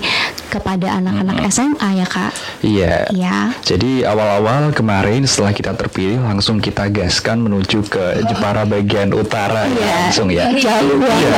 kepada 0.52 1.00
anak-anak 1.00 1.48
SMA 1.48 1.88
ya, 1.98 2.06
Kak. 2.06 2.32
Iya. 2.62 3.08
Iya. 3.11 3.56
Jadi 3.64 4.04
awal-awal 4.04 4.70
kemarin 4.76 5.24
setelah 5.24 5.56
kita 5.56 5.72
terpilih 5.74 6.20
langsung 6.20 6.61
kita 6.61 6.87
gaskan 6.92 7.40
menuju 7.40 7.88
ke 7.88 8.04
Jepara 8.28 8.68
bagian 8.68 9.11
utara 9.16 9.64
ya 9.66 9.87
langsung 10.06 10.28
ya. 10.28 10.48
Jauh 10.52 11.00
ya. 11.00 11.30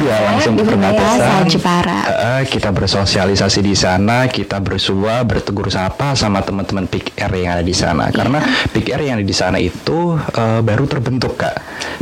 Iya, 0.00 0.16
langsung 0.32 0.54
ke 0.56 0.64
perbatasan. 0.64 1.40
Jepara. 1.50 1.98
Eh, 2.08 2.42
kita 2.48 2.72
bersosialisasi 2.72 3.60
di 3.60 3.76
sana, 3.76 4.24
kita 4.26 4.56
bersua, 4.64 5.20
bertegur 5.28 5.68
sapa 5.68 6.16
sama 6.16 6.40
teman-teman 6.40 6.88
PIK 6.88 7.20
R 7.20 7.32
yang 7.36 7.52
ada 7.60 7.64
di 7.64 7.76
sana. 7.76 8.08
Karena 8.08 8.40
PIK 8.72 8.96
R 8.96 9.00
yang 9.04 9.14
ada 9.20 9.26
di 9.26 9.36
sana 9.36 9.60
itu 9.60 10.16
eh, 10.16 10.60
baru 10.64 10.84
terbentuk 10.88 11.36
kak. 11.36 11.56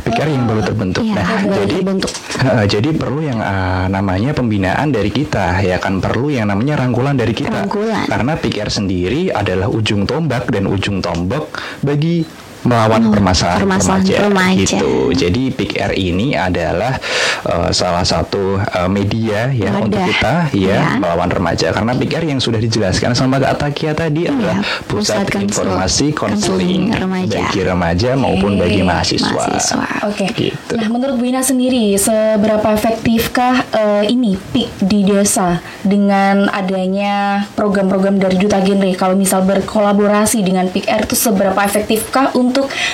PIK 0.06 0.18
R 0.22 0.28
yang 0.30 0.44
baru 0.46 0.62
terbentuk. 0.62 1.02
Iya, 1.02 1.14
nah, 1.18 1.26
baru 1.26 1.54
jadi 1.66 1.74
terbentuk. 1.82 2.12
eh, 2.38 2.66
jadi 2.70 2.88
perlu 2.94 3.20
yang 3.26 3.38
eh, 3.42 3.86
namanya 3.90 4.30
pembinaan 4.32 4.88
dari 4.94 5.10
kita, 5.10 5.58
ya 5.60 5.82
kan 5.82 5.98
perlu 5.98 6.30
yang 6.30 6.46
namanya 6.48 6.78
rangkulan 6.78 7.18
dari 7.18 7.34
kita. 7.34 7.66
Rangkulan. 7.66 8.06
Karena 8.06 8.32
PIK 8.38 8.56
R 8.62 8.70
sendiri 8.70 9.22
adalah 9.34 9.66
ujung 9.66 10.06
tombak 10.06 10.46
dan 10.54 10.70
ujung 10.70 11.02
tombak 11.02 11.50
bagi 11.82 12.22
melawan 12.60 13.00
Oh, 13.00 13.10
permasalahan, 13.10 13.62
permasalahan 13.62 14.04
remaja. 14.24 14.58
gitu. 14.58 14.92
Jadi 15.10 15.42
PIK 15.50 15.72
R 15.80 15.92
ini 15.94 16.34
adalah 16.34 16.98
eh, 17.44 17.70
salah 17.70 18.02
satu 18.02 18.58
eh, 18.58 18.88
media 18.88 19.46
ya 19.48 19.70
Wadah. 19.70 19.84
untuk 19.84 20.00
kita 20.04 20.34
Ya. 20.50 20.74
ya 20.74 20.98
melawan 20.98 21.28
remaja 21.28 21.70
karena 21.70 21.92
PIK 21.92 22.12
R 22.16 22.24
yang 22.28 22.40
sudah 22.40 22.58
dijelaskan 22.58 23.12
sama 23.12 23.38
Kak 23.38 23.60
Takia 23.60 23.92
tadi 23.92 24.26
adalah 24.26 24.58
pusat, 24.84 25.22
Pusat 25.22 25.26
Konsel- 25.28 25.44
informasi 25.44 26.06
Konseling 26.10 26.82
Remaja. 26.90 27.38
bagi 27.40 27.60
remaja 27.60 28.10
maupun 28.14 28.56
bagi 28.56 28.82
mahasiswa. 28.82 29.30
Mahasiswa. 29.30 29.86
Oke. 30.04 30.26
Gitu. 30.32 30.72
Nah, 30.74 30.88
menurut 30.88 31.14
Bu 31.14 31.24
Ina 31.24 31.40
sendiri, 31.40 31.94
seberapa 31.94 32.68
efektifkah 32.68 33.54
eh, 33.70 34.04
ini 34.08 34.34
PIK 34.34 34.70
di 34.80 35.00
desa 35.04 35.58
dengan 35.80 36.48
adanya 36.48 37.46
program-program 37.52 38.18
dari 38.18 38.36
Duta 38.36 38.58
Genre? 38.58 38.90
Kalau 38.92 39.14
misal 39.14 39.42
berkolaborasi 39.42 40.40
dengan 40.40 40.66
PIK 40.66 40.86
R 40.88 41.02
itu 41.04 41.14
seberapa 41.14 41.58
efektifkah 41.58 42.34
untuk 42.34 42.47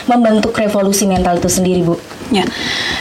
membentuk 0.09 0.57
revolusi 0.57 1.05
mental 1.05 1.39
itu 1.39 1.51
sendiri, 1.51 1.85
Bu? 1.85 1.95
Ya, 2.33 2.43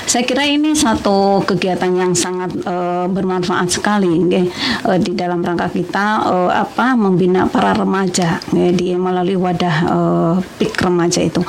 saya 0.03 0.27
kira 0.27 0.43
ini 0.43 0.75
satu 0.75 1.41
kegiatan 1.47 1.89
yang 1.95 2.11
sangat 2.11 2.51
eh, 2.59 3.05
bermanfaat 3.07 3.71
sekali, 3.71 4.11
nggih, 4.11 4.45
eh, 4.91 4.99
di 4.99 5.15
dalam 5.15 5.39
rangka 5.39 5.71
kita 5.71 6.05
eh, 6.27 6.51
apa 6.51 6.93
membina 6.99 7.47
para 7.47 7.71
remaja 7.71 8.43
nggih, 8.51 8.71
di 8.75 8.87
melalui 8.99 9.39
wadah 9.39 9.75
eh, 9.87 10.33
PIK 10.59 10.75
remaja 10.83 11.23
itu. 11.23 11.41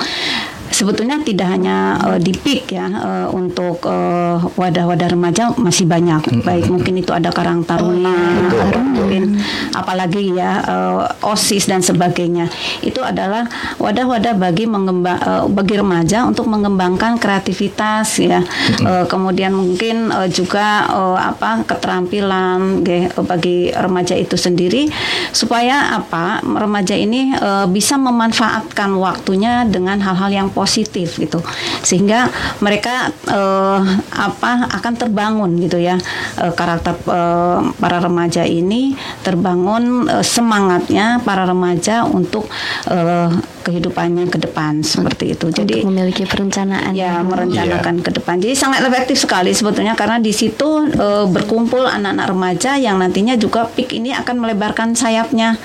Sebetulnya 0.75 1.23
tidak 1.23 1.55
hanya 1.55 1.95
eh, 2.03 2.19
di 2.19 2.35
PIK 2.35 2.65
ya 2.75 2.87
eh, 2.91 3.29
untuk 3.31 3.87
eh, 3.87 4.37
wadah-wadah 4.59 5.07
remaja 5.15 5.55
masih 5.55 5.87
banyak. 5.87 6.43
Baik 6.43 6.67
mungkin 6.67 6.99
itu 6.99 7.15
ada 7.15 7.31
Karang 7.31 7.63
Taruna, 7.63 8.11
atau 8.59 8.83
mungkin 8.83 9.39
apalagi 9.71 10.35
ya 10.35 10.59
eh, 10.67 11.03
OSIS 11.23 11.71
dan 11.71 11.79
sebagainya. 11.79 12.51
Itu 12.83 13.07
adalah 13.07 13.47
wadah-wadah 13.79 14.35
bagi 14.35 14.67
mengembang 14.67 15.23
eh, 15.23 15.47
bagi 15.47 15.79
remaja 15.79 16.27
untuk 16.27 16.51
mengembangkan 16.51 17.23
kreativitas 17.23 18.19
ya. 18.19 18.43
Eh, 18.83 19.07
kemudian 19.07 19.55
mungkin 19.55 20.11
eh, 20.11 20.27
juga 20.27 20.91
eh, 20.91 21.19
apa 21.23 21.63
keterampilan 21.63 22.83
nggih, 22.83 23.15
bagi 23.23 23.71
remaja 23.71 24.19
itu 24.19 24.35
sendiri 24.35 24.91
supaya 25.31 26.03
apa 26.03 26.43
remaja 26.43 26.99
ini 26.99 27.31
eh, 27.31 27.67
bisa 27.71 27.95
memanfaatkan 27.95 28.91
waktunya 28.99 29.63
dengan 29.71 30.03
hal-hal 30.03 30.35
yang 30.35 30.49
positif 30.51 30.63
positif 30.64 31.20
gitu. 31.20 31.44
Sehingga 31.85 32.33
mereka 32.64 33.12
eh, 33.29 33.81
apa 34.16 34.72
akan 34.81 34.92
terbangun 34.96 35.61
gitu 35.61 35.77
ya. 35.77 36.00
Eh, 36.40 36.53
karakter 36.57 36.96
eh, 37.05 37.61
para 37.77 37.98
remaja 38.00 38.48
ini 38.48 38.96
terbangun 39.20 40.09
eh, 40.09 40.24
semangatnya 40.24 41.20
para 41.20 41.44
remaja 41.44 42.09
untuk 42.09 42.48
eh, 42.88 43.29
kehidupannya 43.64 44.29
ke 44.29 44.38
depan 44.38 44.85
seperti 44.85 45.33
itu. 45.33 45.48
Jadi 45.48 45.81
Untuk 45.81 45.88
memiliki 45.88 46.29
perencanaan. 46.29 46.92
ya 46.92 47.24
merencanakan 47.24 48.05
ke 48.05 48.11
depan. 48.12 48.37
Jadi 48.37 48.53
sangat 48.53 48.85
efektif 48.85 49.24
sekali 49.24 49.57
sebetulnya 49.57 49.96
karena 49.96 50.20
di 50.20 50.37
situ 50.37 50.85
e, 50.92 51.07
berkumpul 51.33 51.88
anak-anak 51.88 52.27
remaja 52.29 52.77
yang 52.77 53.00
nantinya 53.00 53.40
juga 53.40 53.64
PIK 53.64 54.05
ini 54.05 54.12
akan 54.12 54.37
melebarkan 54.37 54.92
sayapnya 54.92 55.57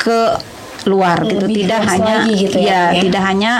ke 0.00 0.40
luar 0.88 1.20
gitu. 1.24 1.44
Lebih 1.44 1.68
tidak 1.68 1.80
luas 1.84 1.92
hanya 1.92 2.14
lagi 2.24 2.32
gitu 2.48 2.58
ya, 2.60 2.68
ya, 2.68 2.80
ya. 2.96 3.02
tidak 3.04 3.22
hanya 3.24 3.52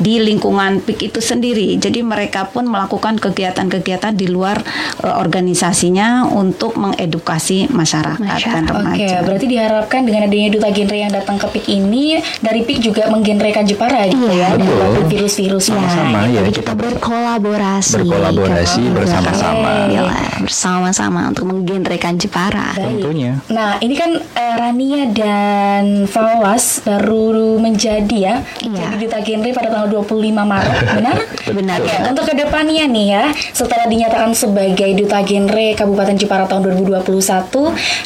di 0.00 0.16
lingkungan 0.18 0.80
PIK 0.80 1.00
itu 1.06 1.20
sendiri 1.20 1.76
jadi 1.76 2.00
mereka 2.00 2.48
pun 2.48 2.64
melakukan 2.64 3.20
kegiatan-kegiatan 3.20 4.12
di 4.12 4.26
luar 4.26 4.64
e, 4.96 5.06
organisasinya 5.06 6.24
untuk 6.26 6.74
mengedukasi 6.74 7.68
masyarakat 7.68 8.18
dan 8.40 8.64
Oke, 8.64 8.72
remaja 8.72 9.20
berarti 9.20 9.46
diharapkan 9.46 10.00
dengan 10.02 10.24
adanya 10.24 10.48
duta 10.48 10.68
genre 10.68 10.96
yang 10.96 11.12
datang 11.12 11.36
ke 11.36 11.46
PIK 11.50 11.66
ini 11.70 12.04
dari 12.40 12.64
PIK 12.64 12.78
juga 12.82 13.02
menggenrekan 13.06 13.62
Jepara 13.62 14.08
gitu 14.08 14.24
ya, 14.24 14.32
Iya, 14.32 14.46
dan 14.50 14.58
betul. 14.58 14.72
melakukan 14.72 15.06
virus-virus 15.06 15.64
Sama-sama 15.66 16.18
ya 16.24 16.40
Jadi 16.40 16.50
kita 16.50 16.58
kita 16.62 16.72
berkolaborasi 16.78 17.92
berkolaborasi 17.98 18.80
Gitu. 18.80 18.94
bersama-sama. 18.94 19.70
Iya, 19.86 20.02
bersama-sama 20.40 21.20
untuk 21.28 21.44
menggenrekan 21.46 22.14
Jepara 22.14 22.72
tentunya. 22.72 23.42
Nah, 23.48 23.76
ini 23.78 23.92
kan 23.92 24.14
eh, 24.16 24.54
Rania 24.56 25.10
dan 25.10 26.06
Fawas 26.06 26.80
baru 26.80 27.58
menjadi 27.58 28.16
ya, 28.16 28.34
Iya. 28.60 28.86
jadi 28.88 29.02
duta 29.02 29.18
genre 29.20 29.50
pada 29.52 29.68
tanggal 29.90 30.06
25 30.06 30.30
Maret, 30.46 30.78
benar? 30.94 31.16
Benar. 31.50 31.82
Oke, 31.82 31.94
untuk 32.14 32.24
ke 32.30 32.34
depannya 32.46 32.84
nih 32.86 33.06
ya, 33.10 33.24
setelah 33.50 33.90
dinyatakan 33.90 34.30
sebagai 34.30 34.86
duta 34.94 35.18
genre 35.26 35.74
Kabupaten 35.74 36.14
Jepara 36.14 36.46
tahun 36.46 36.78
2021, 36.86 37.10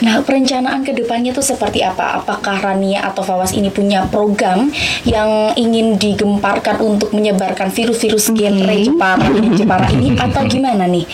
nah 0.01 0.25
perencanaan 0.25 0.81
ke 0.81 0.97
depannya 0.97 1.37
tuh 1.37 1.45
seperti 1.45 1.85
apa? 1.85 2.25
Apakah 2.25 2.65
Rania 2.65 3.05
atau 3.05 3.21
Fawas 3.21 3.53
ini 3.53 3.69
punya 3.69 4.09
program 4.09 4.73
yang 5.05 5.53
ingin 5.61 6.01
digemparkan 6.01 6.81
untuk 6.81 7.13
menyebarkan 7.13 7.69
virus-virus 7.69 8.33
genre 8.33 8.77
Jepara 8.81 9.29
Jepara 9.53 9.87
ini 9.93 10.17
atau 10.17 10.41
gimana 10.49 10.89
nih? 10.89 11.05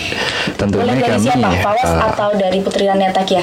Tentunya 0.55 0.95
Boleh 0.95 0.97
dari 1.03 1.19
kami, 1.19 1.27
siapa? 1.27 1.51
Fawas 1.67 1.91
eh, 1.91 2.07
atau 2.15 2.31
dari 2.39 2.59
Putri 2.63 2.87
Rania 2.87 3.11
Takia? 3.11 3.43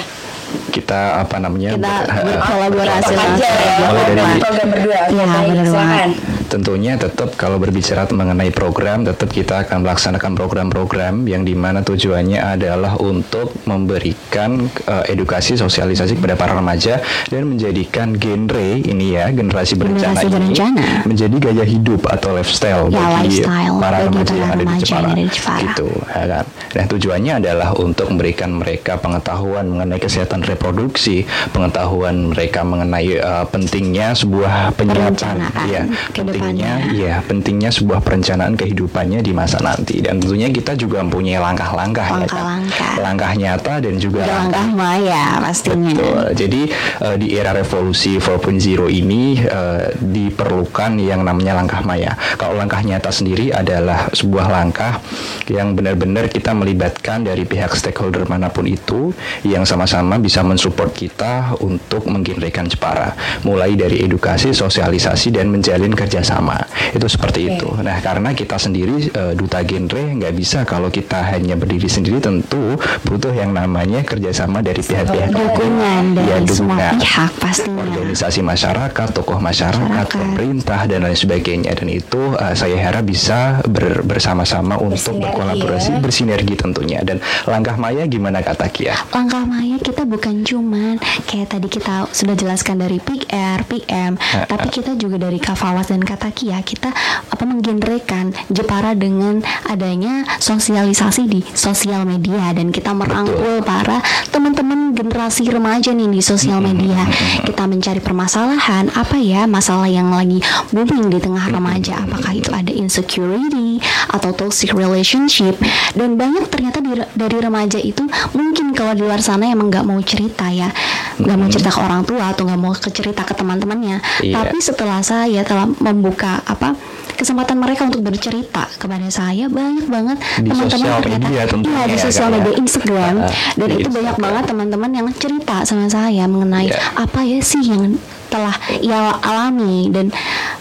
Kita 0.70 1.20
apa 1.20 1.38
namanya 1.38 1.74
Kita 1.74 1.94
ber- 2.06 2.26
berkolaborasi 2.28 3.14
aja 3.26 3.50
ya, 3.50 3.76
Mulai 3.84 4.04
dari- 4.10 4.40
program 4.40 4.68
berdua. 4.70 5.00
Oke, 5.00 5.14
Iya, 5.14 5.26
benar. 5.26 6.10
Tentunya 6.48 6.94
tetap 6.96 7.36
kalau 7.36 7.58
berbicara 7.58 8.08
mengenai 8.08 8.48
program, 8.50 9.04
tetap 9.04 9.28
kita 9.28 9.62
akan 9.62 9.84
melaksanakan 9.84 10.32
program-program 10.34 11.28
yang 11.28 11.44
di 11.44 11.52
mana 11.52 11.82
tujuannya 11.82 12.40
adalah 12.40 12.96
untuk 12.96 13.52
memberikan 13.68 14.56
eh, 14.82 15.04
edukasi 15.10 15.56
sosialisasi 15.56 16.16
kepada 16.16 16.36
para 16.36 16.54
remaja 16.54 17.00
dan 17.26 17.48
menjadikan 17.48 18.16
genre 18.16 18.56
ini 18.78 19.14
ya 19.14 19.28
generasi 19.30 19.76
berencana 19.76 20.16
Generasi 20.16 20.26
ini 20.26 20.36
berencana. 20.38 20.86
menjadi 21.04 21.36
gaya 21.42 21.66
hidup 21.66 22.02
atau 22.06 22.30
lifestyle 22.32 22.88
Ya, 22.88 22.96
bagi 22.98 23.44
lifestyle 23.44 23.76
para 23.78 23.98
bagi 23.98 24.08
remaja 24.08 24.24
para 24.24 24.38
yang 24.38 24.48
ada 24.48 24.56
di 24.56 24.64
remaja 24.64 24.78
yang 24.78 24.88
Jepara. 24.88 25.04
ada 25.06 25.16
di 25.18 25.28
Jepara. 25.28 25.60
Gitu, 25.62 25.88
ya 26.08 26.26
kan. 26.30 26.46
Nah 26.70 26.86
tujuannya 26.88 27.34
adalah 27.38 27.70
untuk 27.76 28.06
memberikan 28.08 28.50
mereka 28.54 28.94
pengetahuan 28.96 29.66
mengenai 29.68 30.00
kesehatan 30.00 30.37
reproduksi, 30.44 31.24
pengetahuan 31.52 32.34
mereka 32.34 32.62
mengenai 32.62 33.18
eh, 33.18 33.46
pentingnya 33.50 34.14
sebuah 34.18 34.76
penyiapan, 34.76 35.14
Perencanaan 35.18 35.68
ya, 35.70 35.84
pentingnya, 36.12 36.72
ya, 36.94 37.14
pentingnya 37.24 37.70
sebuah 37.72 38.00
perencanaan 38.04 38.54
kehidupannya 38.60 39.24
di 39.24 39.32
masa 39.32 39.62
nanti. 39.64 40.02
Dan 40.04 40.20
tentunya 40.20 40.50
kita 40.52 40.76
juga 40.76 41.02
mempunyai 41.06 41.40
langkah-langkah, 41.40 42.08
ya 42.08 42.14
kan? 42.14 42.22
Langkah-langkah. 42.28 42.94
langkah 42.98 43.32
nyata 43.38 43.74
dan 43.80 43.96
juga 44.02 44.22
Udah 44.26 44.38
langkah 44.46 44.68
maya 44.74 45.24
pastinya 45.40 45.92
Betul. 45.94 46.24
Jadi 46.36 46.62
eh, 47.04 47.16
di 47.18 47.28
era 47.34 47.52
revolusi 47.56 48.18
4.0 48.20 48.90
ini 48.92 49.40
eh, 49.42 49.94
diperlukan 49.96 50.92
yang 51.00 51.22
namanya 51.24 51.58
langkah 51.58 51.82
maya. 51.86 52.14
Kalau 52.36 52.58
langkah 52.58 52.82
nyata 52.84 53.10
sendiri 53.14 53.50
adalah 53.54 54.10
sebuah 54.12 54.48
langkah 54.50 55.00
yang 55.48 55.74
benar-benar 55.78 56.28
kita 56.28 56.52
melibatkan 56.52 57.24
dari 57.24 57.48
pihak 57.48 57.74
stakeholder 57.78 58.28
mana 58.28 58.52
pun 58.52 58.68
itu 58.68 59.14
yang 59.48 59.64
sama-sama 59.64 60.20
bisa 60.28 60.44
mensupport 60.44 60.92
kita 60.92 61.56
untuk 61.64 62.04
menggenrekan 62.06 62.68
Jepara. 62.68 63.16
Mulai 63.42 63.74
dari 63.74 64.04
edukasi, 64.04 64.52
sosialisasi 64.52 65.32
dan 65.32 65.48
menjalin 65.48 65.92
kerjasama. 65.92 66.60
Itu 66.92 67.08
seperti 67.08 67.56
itu. 67.56 67.72
Nah 67.80 68.04
karena 68.04 68.36
kita 68.36 68.60
sendiri 68.60 69.08
eh, 69.08 69.34
duta 69.34 69.64
genre 69.64 70.04
nggak 70.04 70.34
bisa 70.36 70.68
kalau 70.68 70.92
kita 70.92 71.24
hanya 71.32 71.56
berdiri 71.56 71.88
sendiri 71.88 72.20
tentu 72.20 72.76
butuh 73.02 73.32
yang 73.32 73.56
namanya 73.56 74.04
kerjasama 74.04 74.60
dari 74.60 74.84
pihak-pihak 74.84 75.32
dukungan 75.32 76.04
dari 76.14 76.26
Ya, 76.28 76.44
semua 76.44 76.92
pihak 76.92 77.32
pastinya 77.40 77.88
organisasi 77.88 78.44
masyarakat, 78.44 79.08
tokoh 79.16 79.40
masyarakat, 79.40 79.80
Masyarakat. 79.80 80.12
pemerintah 80.12 80.82
dan 80.84 81.00
lain 81.02 81.16
sebagainya 81.16 81.72
dan 81.72 81.88
itu 81.88 82.20
uh, 82.34 82.52
saya 82.52 82.76
harap 82.76 83.08
bisa 83.08 83.64
ber- 83.64 84.04
bersama-sama 84.04 84.76
untuk 84.76 84.98
Bersinergi 84.98 85.24
berkolaborasi, 85.24 85.92
ya. 85.94 86.00
bersinergi 86.02 86.56
tentunya 86.58 87.00
dan 87.00 87.18
langkah 87.46 87.78
Maya 87.78 88.04
gimana 88.06 88.42
kata 88.42 88.68
Kia? 88.68 88.98
langkah 89.14 89.46
maya 89.46 89.78
kita 89.78 90.04
bukan 90.18 90.42
cuman 90.42 90.98
kayak 91.30 91.54
tadi 91.54 91.70
kita 91.70 92.10
sudah 92.10 92.34
jelaskan 92.34 92.82
dari 92.82 92.98
Air, 93.30 93.62
PM, 93.70 94.18
tapi 94.50 94.68
kita 94.74 94.98
juga 94.98 95.22
dari 95.22 95.38
Kafawas 95.38 95.94
dan 95.94 96.02
Katakia 96.02 96.58
kita 96.66 96.90
apa 97.30 97.44
menggenrekan 97.46 98.34
Jepara 98.50 98.98
dengan 98.98 99.46
adanya 99.70 100.26
sosialisasi 100.42 101.30
di 101.30 101.46
sosial 101.54 102.02
media 102.10 102.50
dan 102.58 102.74
kita 102.74 102.98
merangkul 102.98 103.62
para 103.62 104.02
teman-teman 104.34 104.98
generasi 104.98 105.46
remaja 105.54 105.94
nih 105.94 106.10
di 106.10 106.22
sosial 106.26 106.66
media. 106.66 107.06
Kita 107.46 107.70
mencari 107.70 108.02
permasalahan 108.02 108.90
apa 108.98 109.22
ya 109.22 109.46
masalah 109.46 109.86
yang 109.86 110.10
lagi 110.10 110.42
booming 110.74 111.14
di 111.14 111.22
tengah 111.22 111.46
remaja. 111.54 112.02
Apakah 112.10 112.34
itu 112.34 112.50
ada 112.50 112.74
insecurity 112.74 113.78
atau 114.10 114.34
toxic 114.34 114.74
relationship? 114.74 115.54
Dan 115.94 116.18
banyak 116.18 116.50
ternyata 116.50 116.82
di- 116.82 117.06
dari 117.14 117.38
remaja 117.38 117.78
itu 117.78 118.02
mungkin 118.34 118.74
kalau 118.74 118.98
di 118.98 119.06
luar 119.06 119.22
sana 119.22 119.54
emang 119.54 119.70
nggak 119.70 119.86
mau 119.86 120.00
cerita 120.08 120.48
ya 120.48 120.72
nggak 121.18 121.36
mau 121.36 121.48
cerita 121.48 121.70
ke 121.70 121.80
orang 121.80 122.02
tua 122.02 122.24
atau 122.28 122.44
nggak 122.44 122.58
mau 122.58 122.72
ke 122.72 122.90
cerita 122.90 123.22
ke 123.22 123.34
teman-temannya 123.34 124.00
Iya. 124.24 124.34
tapi 124.40 124.58
setelah 124.60 125.00
saya 125.02 125.44
telah 125.44 125.68
membuka 125.68 126.40
apa 126.42 126.74
kesempatan 127.14 127.58
mereka 127.58 127.82
untuk 127.84 128.00
bercerita 128.00 128.70
kepada 128.74 129.10
saya 129.10 129.50
banyak 129.50 129.86
banget 129.86 130.18
Di 130.38 130.48
teman-teman 130.48 130.70
ternyata 131.02 131.08
media 131.10 131.44
iya 131.66 131.84
di 131.84 131.92
ya, 131.92 132.00
sosial 132.00 132.28
Kak, 132.28 132.32
ya. 132.32 132.40
media 132.40 132.54
Instagram 132.56 133.16
Ah, 133.18 133.32
dan 133.54 133.68
di 133.68 133.76
itu 133.76 133.90
banyak 133.90 133.98
Instagram. 134.08 134.22
banget 134.24 134.44
teman-teman 134.46 134.90
yang 134.94 135.08
cerita 135.12 135.56
sama 135.64 135.86
saya 135.88 136.24
mengenai 136.26 136.70
Iya. 136.70 136.78
apa 136.96 137.20
ya 137.22 137.40
sih 137.42 137.64
yang 137.64 137.98
telah 138.28 138.52
ia 138.78 138.98
alami 139.18 139.88
dan 139.88 140.12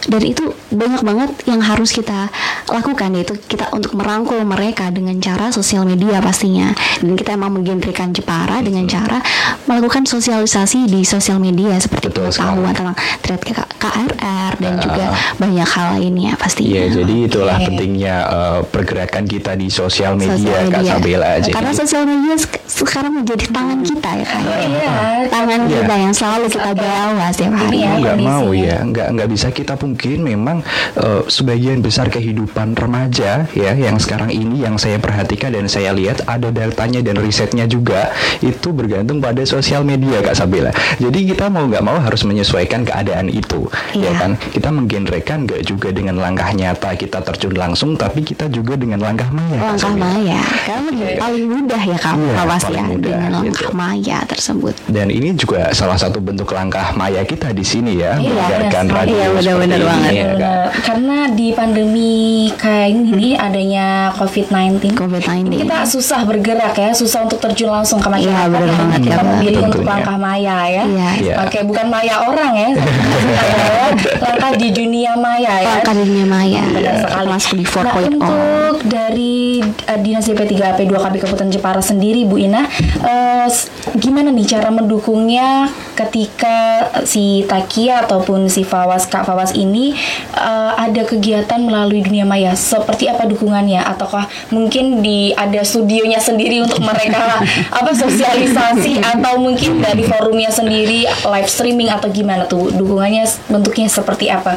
dan 0.02 0.22
itu 0.22 0.42
banyak 0.68 1.02
banget 1.02 1.30
yang 1.44 1.58
harus 1.58 1.90
kita 1.90 2.30
lakukan 2.66 3.10
yaitu 3.12 3.34
kita 3.40 3.66
untuk 3.70 3.94
merangkul 3.94 4.38
mereka 4.42 4.88
dengan 4.88 5.18
cara 5.18 5.50
sosial 5.50 5.82
media 5.82 6.18
pastinya 6.18 6.70
dan 6.98 7.12
kita 7.12 7.34
emang 7.34 7.52
menggenrekan 7.52 8.10
Jepara 8.10 8.58
dengan 8.58 8.86
cara 8.86 9.18
melakukan 9.64 10.02
sosialisasi 10.04 10.86
di 10.86 11.02
sosial 11.02 11.38
media 11.38 11.74
seperti 11.76 12.08
Betul 12.08 12.28
pengetahuan 12.28 12.54
sekali. 12.64 12.76
tentang 12.76 12.96
thread 13.20 13.42
KRR 13.76 14.52
dan 14.56 14.72
Ah. 14.72 14.80
juga 14.80 15.04
banyak 15.36 15.68
hal 15.68 15.86
lainnya 15.94 16.32
pastinya. 16.34 16.70
Iya, 16.72 16.84
jadi 16.96 17.14
itulah 17.24 17.56
Oke. 17.56 17.64
pentingnya 17.66 18.14
uh, 18.24 18.58
pergerakan 18.64 19.24
kita 19.24 19.54
di 19.54 19.68
sosial 19.68 20.14
media, 20.14 20.34
Sosial 20.36 20.64
Kak 20.66 20.80
media. 20.80 20.92
Sabela. 20.92 21.28
Jadi 21.38 21.52
Karena 21.52 21.72
sosial 21.72 22.04
media 22.04 22.34
sek- 22.36 22.62
sekarang 22.66 23.12
menjadi 23.14 23.44
tangan 23.48 23.78
kita 23.80 24.10
ya 24.12 24.26
kan. 24.26 24.42
iya. 24.42 24.94
Tangan 25.28 25.60
Iya. 25.62 25.72
kita 25.76 25.94
yang 25.96 26.12
selalu 26.12 26.46
kita 26.48 26.70
bawa 26.72 27.26
setiap 27.30 27.54
Iya, 27.58 27.88
mau 27.88 27.96
nggak 27.98 28.18
mau 28.18 28.46
ya 28.50 28.76
nggak 28.82 29.08
nggak 29.12 29.28
bisa 29.28 29.48
kita 29.50 29.74
pungkirin 29.74 30.20
memang 30.20 30.60
eh, 30.94 31.22
sebagian 31.26 31.80
besar 31.80 32.06
kehidupan 32.06 32.74
remaja 32.74 33.48
ya 33.50 33.72
yang 33.72 33.96
sekarang 33.96 34.28
ini 34.28 34.60
yang 34.60 34.76
saya 34.76 34.96
perhatikan 34.96 35.50
dan 35.50 35.66
saya 35.66 35.90
lihat 35.90 36.24
ada 36.24 36.48
datanya 36.48 37.00
dan 37.00 37.16
risetnya 37.16 37.64
juga 37.64 38.12
itu 38.40 38.70
bergantung 38.70 39.18
pada 39.18 39.42
sosial 39.42 39.82
media 39.82 40.20
kak 40.20 40.34
Sabila 40.34 40.70
jadi 40.96 41.18
kita 41.26 41.48
mau 41.48 41.64
nggak 41.64 41.82
mau 41.82 41.96
harus 41.96 42.22
menyesuaikan 42.22 42.82
keadaan 42.82 43.28
itu 43.28 43.64
ya 43.92 44.04
Iya. 44.06 44.12
kan 44.14 44.30
kita 44.36 44.68
menggenrekan 44.70 45.38
nggak 45.44 45.62
juga 45.64 45.88
dengan 45.90 46.16
langkah 46.16 46.46
nyata 46.48 46.94
kita 46.94 47.18
terjun 47.22 47.54
langsung 47.54 47.94
tapi 47.94 48.22
kita 48.22 48.46
juga 48.46 48.74
dengan 48.74 49.00
langkah 49.00 49.26
maya 49.28 49.58
Langkah 49.66 49.92
maya, 49.92 50.40
karena 50.62 50.88
lebih- 50.88 51.18
paling 51.18 51.46
mudah 51.48 51.82
ya 51.82 51.98
kamu 51.98 52.22
Iya, 52.22 52.38
awas 52.38 52.62
ya 52.64 52.82
mudah, 52.82 53.10
dengan 53.10 53.30
langkah 53.34 53.66
gitu. 53.66 53.74
maya 53.74 54.18
tersebut. 54.24 54.74
dan 54.86 55.06
ini 55.08 55.32
juga 55.32 55.72
salah 55.72 55.96
satu 55.96 56.18
bentuk 56.18 56.48
langkah 56.48 56.92
maya 56.92 57.22
kita 57.22 57.45
di 57.50 57.62
sini 57.62 57.92
ya 57.94 58.16
Iya, 58.16 58.32
mendengarkan 58.32 58.84
benar 58.84 58.96
radio 58.96 59.12
Iya, 59.12 59.24
seperti 59.26 59.36
benar-benar 59.36 59.76
ini, 59.76 59.86
banget. 59.86 60.12
ya 60.12 60.24
kan? 60.24 60.34
Benar. 60.36 60.66
Karena 60.76 61.16
di 61.28 61.48
pandemi 61.50 62.14
kayak 62.52 62.88
ini 62.88 63.28
adanya 63.34 63.86
COVID-19 64.14 64.94
COVID-19. 64.94 65.50
kita 65.58 65.78
susah 65.84 66.20
bergerak 66.22 66.74
ya, 66.74 66.90
susah 66.90 67.20
untuk 67.22 67.38
terjun 67.38 67.68
langsung 67.68 67.98
ke 67.98 68.08
masyarakat. 68.08 68.32
Iya, 68.32 68.48
benar 68.48 68.66
ya. 68.66 68.76
banget, 68.76 69.00
Kita 69.02 69.14
ya, 69.14 69.24
memilih 69.24 69.60
untuk 69.64 69.82
langkah 69.82 70.16
maya 70.16 70.56
ya. 70.64 70.82
Iya. 70.84 71.08
Iya. 71.16 71.34
Oke, 71.42 71.58
bukan 71.62 71.86
maya 71.86 72.14
orang 72.22 72.52
ya. 72.54 72.68
langkah 74.24 74.52
di 74.54 74.68
dunia 74.70 75.12
maya 75.14 75.54
ya. 75.60 75.68
Langkah 75.76 75.94
di 75.94 76.04
dunia 76.04 76.26
maya. 76.26 76.62
Benar 76.64 76.94
sekali. 77.02 77.26
Masuk 77.28 77.54
di 77.54 77.64
Nah, 77.66 77.92
4.0. 77.92 78.08
untuk 78.08 78.76
dari 78.88 79.60
uh, 79.60 79.98
Dinas 80.00 80.24
DP3AP 80.24 80.86
2 80.86 80.96
KB 80.96 81.14
Kabupaten 81.20 81.48
Jepara 81.50 81.82
sendiri 81.82 82.24
Bu 82.24 82.38
Ina, 82.38 82.64
uh, 83.02 83.48
gimana 83.94 84.30
nih 84.30 84.46
cara 84.48 84.70
mendukungnya 84.70 85.66
ketika 85.92 86.56
si 87.04 87.35
Takia 87.44 88.06
ataupun 88.06 88.48
si 88.48 88.64
Fawas 88.64 89.04
Kak 89.04 89.28
Fawas 89.28 89.52
ini 89.52 89.92
uh, 90.32 90.72
ada 90.78 91.04
kegiatan 91.04 91.60
melalui 91.60 92.00
dunia 92.00 92.24
maya? 92.24 92.56
Seperti 92.56 93.10
apa 93.10 93.28
dukungannya? 93.28 93.84
Ataukah 93.84 94.24
mungkin 94.54 95.04
di 95.04 95.36
ada 95.36 95.60
studionya 95.60 96.22
sendiri 96.22 96.64
untuk 96.64 96.80
mereka 96.80 97.44
apa 97.78 97.92
sosialisasi 97.92 99.04
atau 99.04 99.42
mungkin 99.42 99.84
dari 99.84 100.06
forumnya 100.06 100.48
sendiri 100.48 101.04
live 101.04 101.50
streaming 101.50 101.92
atau 101.92 102.08
gimana 102.08 102.48
tuh 102.48 102.72
dukungannya 102.72 103.28
bentuknya 103.50 103.90
seperti 103.90 104.32
apa? 104.32 104.56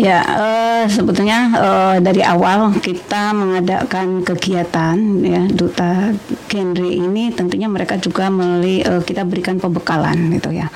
Ya, 0.00 0.24
eh, 0.24 0.84
sebetulnya 0.88 1.52
eh, 1.60 1.96
dari 2.00 2.24
awal 2.24 2.72
kita 2.80 3.36
mengadakan 3.36 4.24
kegiatan 4.24 4.96
ya 5.20 5.44
duta 5.44 6.16
genre 6.48 6.88
ini 6.88 7.28
tentunya 7.36 7.68
mereka 7.68 8.00
juga 8.00 8.32
melalui 8.32 8.80
eh, 8.80 9.04
kita 9.04 9.28
berikan 9.28 9.60
pembekalan 9.60 10.32
gitu 10.40 10.56
ya, 10.56 10.72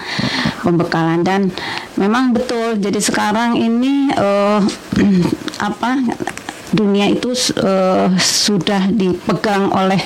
pembekalan 0.60 1.24
dan 1.24 1.48
memang 1.96 2.36
betul. 2.36 2.76
Jadi 2.76 3.00
sekarang 3.00 3.56
ini 3.56 4.12
eh, 4.12 4.60
apa 5.72 6.04
dunia 6.76 7.08
itu 7.08 7.32
eh, 7.64 8.12
sudah 8.20 8.92
dipegang 8.92 9.72
oleh 9.72 10.04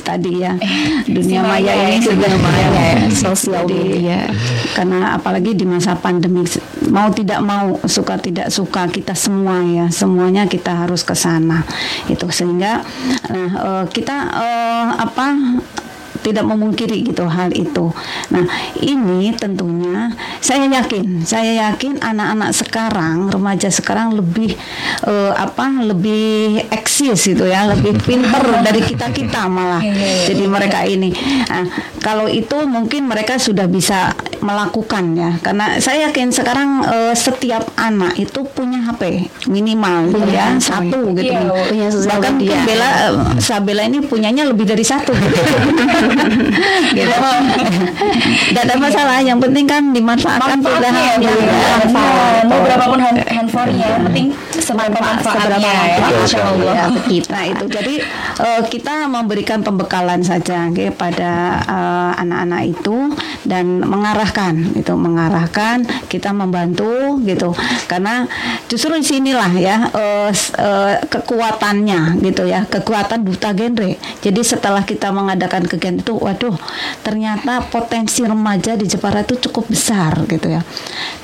tadi 0.00 0.42
ya. 0.42 0.58
Dunia 1.06 1.40
maya 1.46 1.72
ini 1.86 2.02
sudah 2.02 2.30
ya 2.30 3.06
Sosial 3.10 3.64
Jadi, 3.66 4.02
media. 4.02 4.26
karena 4.74 5.14
apalagi 5.14 5.54
di 5.54 5.62
masa 5.62 5.94
pandemi 5.94 6.42
mau 6.90 7.10
tidak 7.14 7.38
mau 7.44 7.78
suka 7.86 8.18
tidak 8.18 8.50
suka 8.50 8.90
kita 8.90 9.14
semua 9.14 9.62
ya 9.62 9.86
semuanya 9.92 10.50
kita 10.50 10.74
harus 10.86 11.06
ke 11.06 11.14
sana. 11.14 11.62
Itu 12.10 12.26
sehingga 12.34 12.82
nah 13.30 13.50
eh, 13.50 13.84
kita 13.90 14.16
eh, 14.34 14.88
apa 14.98 15.26
tidak 16.20 16.44
memungkiri 16.46 17.04
gitu 17.04 17.26
hal 17.26 17.50
itu. 17.52 17.92
Nah, 18.32 18.44
ini 18.80 19.32
tentunya 19.36 20.12
saya 20.40 20.68
yakin, 20.68 21.24
saya 21.24 21.70
yakin 21.70 22.00
anak-anak 22.00 22.52
sekarang, 22.54 23.32
remaja 23.32 23.68
sekarang 23.72 24.16
lebih 24.16 24.54
eh, 25.04 25.32
apa? 25.34 25.72
lebih 25.80 26.66
eksis 26.68 27.32
gitu 27.32 27.48
ya, 27.48 27.68
lebih 27.72 27.96
pinter 28.08 28.42
dari 28.60 28.80
kita-kita 28.84 29.48
malah. 29.48 29.82
Jadi 30.28 30.44
mereka 30.44 30.84
ini. 30.84 31.12
Nah, 31.48 31.66
kalau 32.00 32.28
itu 32.28 32.56
mungkin 32.68 33.08
mereka 33.08 33.40
sudah 33.40 33.68
bisa 33.68 34.12
melakukan 34.40 35.14
ya. 35.16 35.30
Karena 35.40 35.78
saya 35.78 36.08
yakin 36.08 36.32
sekarang 36.32 36.84
eh, 36.84 37.14
setiap 37.16 37.64
anak 37.76 38.16
itu 38.16 38.44
punya 38.50 38.80
HP 38.88 39.28
minimal 39.48 40.12
gitu 40.12 40.30
ya, 40.32 40.56
satu 40.58 41.12
gitu. 41.16 41.32
Iya, 41.32 41.68
punya 41.68 41.88
Bahkan 41.90 42.32
media. 42.36 42.58
Bella 42.64 42.90
eh, 42.90 43.12
Sabella 43.40 43.82
ini 43.86 44.00
punyanya 44.04 44.48
lebih 44.48 44.64
dari 44.68 44.84
satu. 44.84 45.12
gitu. 45.12 45.40
Tidak 48.50 48.62
ada 48.66 48.76
masalah. 48.76 49.18
Yang 49.22 49.38
penting 49.48 49.64
kan 49.68 49.82
dimanfaatkan 49.94 50.58
ya, 50.60 50.66
sudah. 50.66 50.92
Ya, 50.92 51.14
Manfaat. 51.80 52.42
Mau 52.46 52.58
berapapun 52.64 52.98
hand- 53.00 53.26
handphonenya, 53.26 53.86
yang 53.86 54.02
penting 54.10 54.26
seberapa 54.60 54.98
manfaatnya 54.98 55.58
ya. 55.60 55.96
Sekali. 56.26 56.66
Allah. 56.66 56.90
Nah 57.30 57.44
itu 57.46 57.64
jadi 57.70 57.94
eh, 58.40 58.62
kita 58.66 59.06
memberikan 59.06 59.62
pembekalan 59.62 60.20
saja 60.24 60.66
okay, 60.68 60.90
pada 60.90 61.62
eh, 61.64 62.12
anak-anak 62.20 62.62
itu 62.70 62.96
dan 63.50 63.82
mengarahkan 63.82 64.54
itu 64.78 64.94
mengarahkan 64.94 65.82
kita 66.06 66.30
membantu 66.30 67.18
gitu 67.26 67.50
karena 67.84 68.30
justru 68.64 68.94
di 68.94 69.02
sinilah 69.02 69.50
ya 69.52 69.76
s- 70.30 70.54
eh, 70.54 71.02
kekuatannya 71.04 72.22
gitu 72.22 72.46
ya 72.46 72.62
kekuatan 72.64 73.26
duta 73.26 73.50
genre. 73.50 73.98
Jadi 74.20 74.40
setelah 74.40 74.84
kita 74.84 75.10
mengadakan 75.10 75.66
kegiatan 75.66 75.98
itu, 75.98 76.14
waduh 76.14 76.54
ternyata 77.00 77.64
potensi 77.66 78.22
remaja 78.22 78.76
di 78.76 78.84
Jepara 78.84 79.24
itu 79.24 79.40
cukup 79.40 79.66
besar 79.66 80.14
gitu 80.26 80.46
ya. 80.46 80.62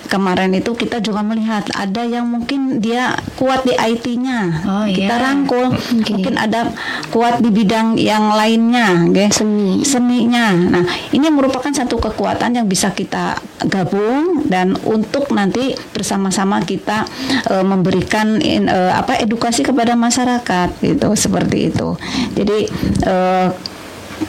Kemarin 0.07 0.55
itu 0.55 0.71
kita 0.71 1.03
juga 1.03 1.19
melihat 1.21 1.67
ada 1.75 2.01
yang 2.01 2.25
mungkin 2.25 2.79
dia 2.79 3.11
kuat 3.35 3.67
di 3.67 3.75
IT-nya, 3.75 4.63
Oh, 4.63 4.87
kita 4.87 5.11
iya. 5.13 5.23
rangkul. 5.23 5.75
Mungkin 5.75 6.39
ada 6.39 6.71
kuat 7.11 7.43
di 7.43 7.51
bidang 7.51 7.99
yang 7.99 8.31
lainnya, 8.31 9.03
nggih. 9.05 9.29
Seni. 9.29 9.83
seninya. 9.83 10.55
Nah, 10.55 10.85
ini 11.11 11.27
merupakan 11.27 11.69
satu 11.69 11.99
kekuatan 12.17 12.57
yang 12.57 12.65
bisa 12.65 12.97
kita 12.97 13.37
gabung 13.69 14.49
dan 14.49 14.73
untuk 14.89 15.29
nanti 15.37 15.77
bersama-sama 15.93 16.65
kita 16.65 17.05
eh, 17.53 17.61
memberikan 17.61 18.41
in- 18.41 18.73
eh, 18.73 18.93
apa 18.97 19.21
edukasi 19.21 19.61
kepada 19.61 19.93
masyarakat 19.93 20.81
gitu 20.81 21.13
seperti 21.13 21.69
itu. 21.69 21.93
Jadi 22.33 22.59
eh, 23.05 23.49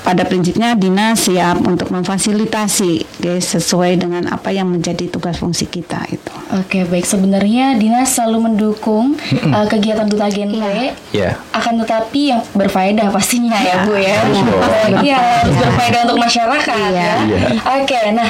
pada 0.03 0.27
prinsipnya 0.27 0.75
dinas 0.75 1.27
siap 1.27 1.63
untuk 1.63 1.91
memfasilitasi 1.91 3.23
guys 3.23 3.47
sesuai 3.47 3.99
dengan 3.99 4.27
apa 4.31 4.51
yang 4.51 4.67
menjadi 4.67 5.07
tugas 5.07 5.39
fungsi 5.39 5.67
kita 5.67 6.03
itu. 6.11 6.33
Oke, 6.55 6.87
baik. 6.87 7.03
Sebenarnya 7.03 7.75
Dinas 7.75 8.15
selalu 8.15 8.51
mendukung 8.51 9.19
uh, 9.51 9.67
kegiatan 9.67 10.07
duta 10.07 10.31
genre. 10.31 10.95
Ya. 11.11 11.35
Akan 11.51 11.75
tetapi 11.83 12.31
yang 12.31 12.41
berfaedah 12.55 13.11
pastinya 13.11 13.59
ya, 13.59 13.83
Bu 13.83 13.99
ya. 13.99 14.15
Harus 14.23 14.39
dong. 14.47 14.61
Iya, 15.03 15.19
harus 15.43 15.55
berfaedah 15.59 15.99
untuk 16.07 16.19
masyarakat 16.23 16.77
ya. 16.95 17.11
Iya. 17.27 17.47
Oke, 17.83 17.99
nah 18.15 18.29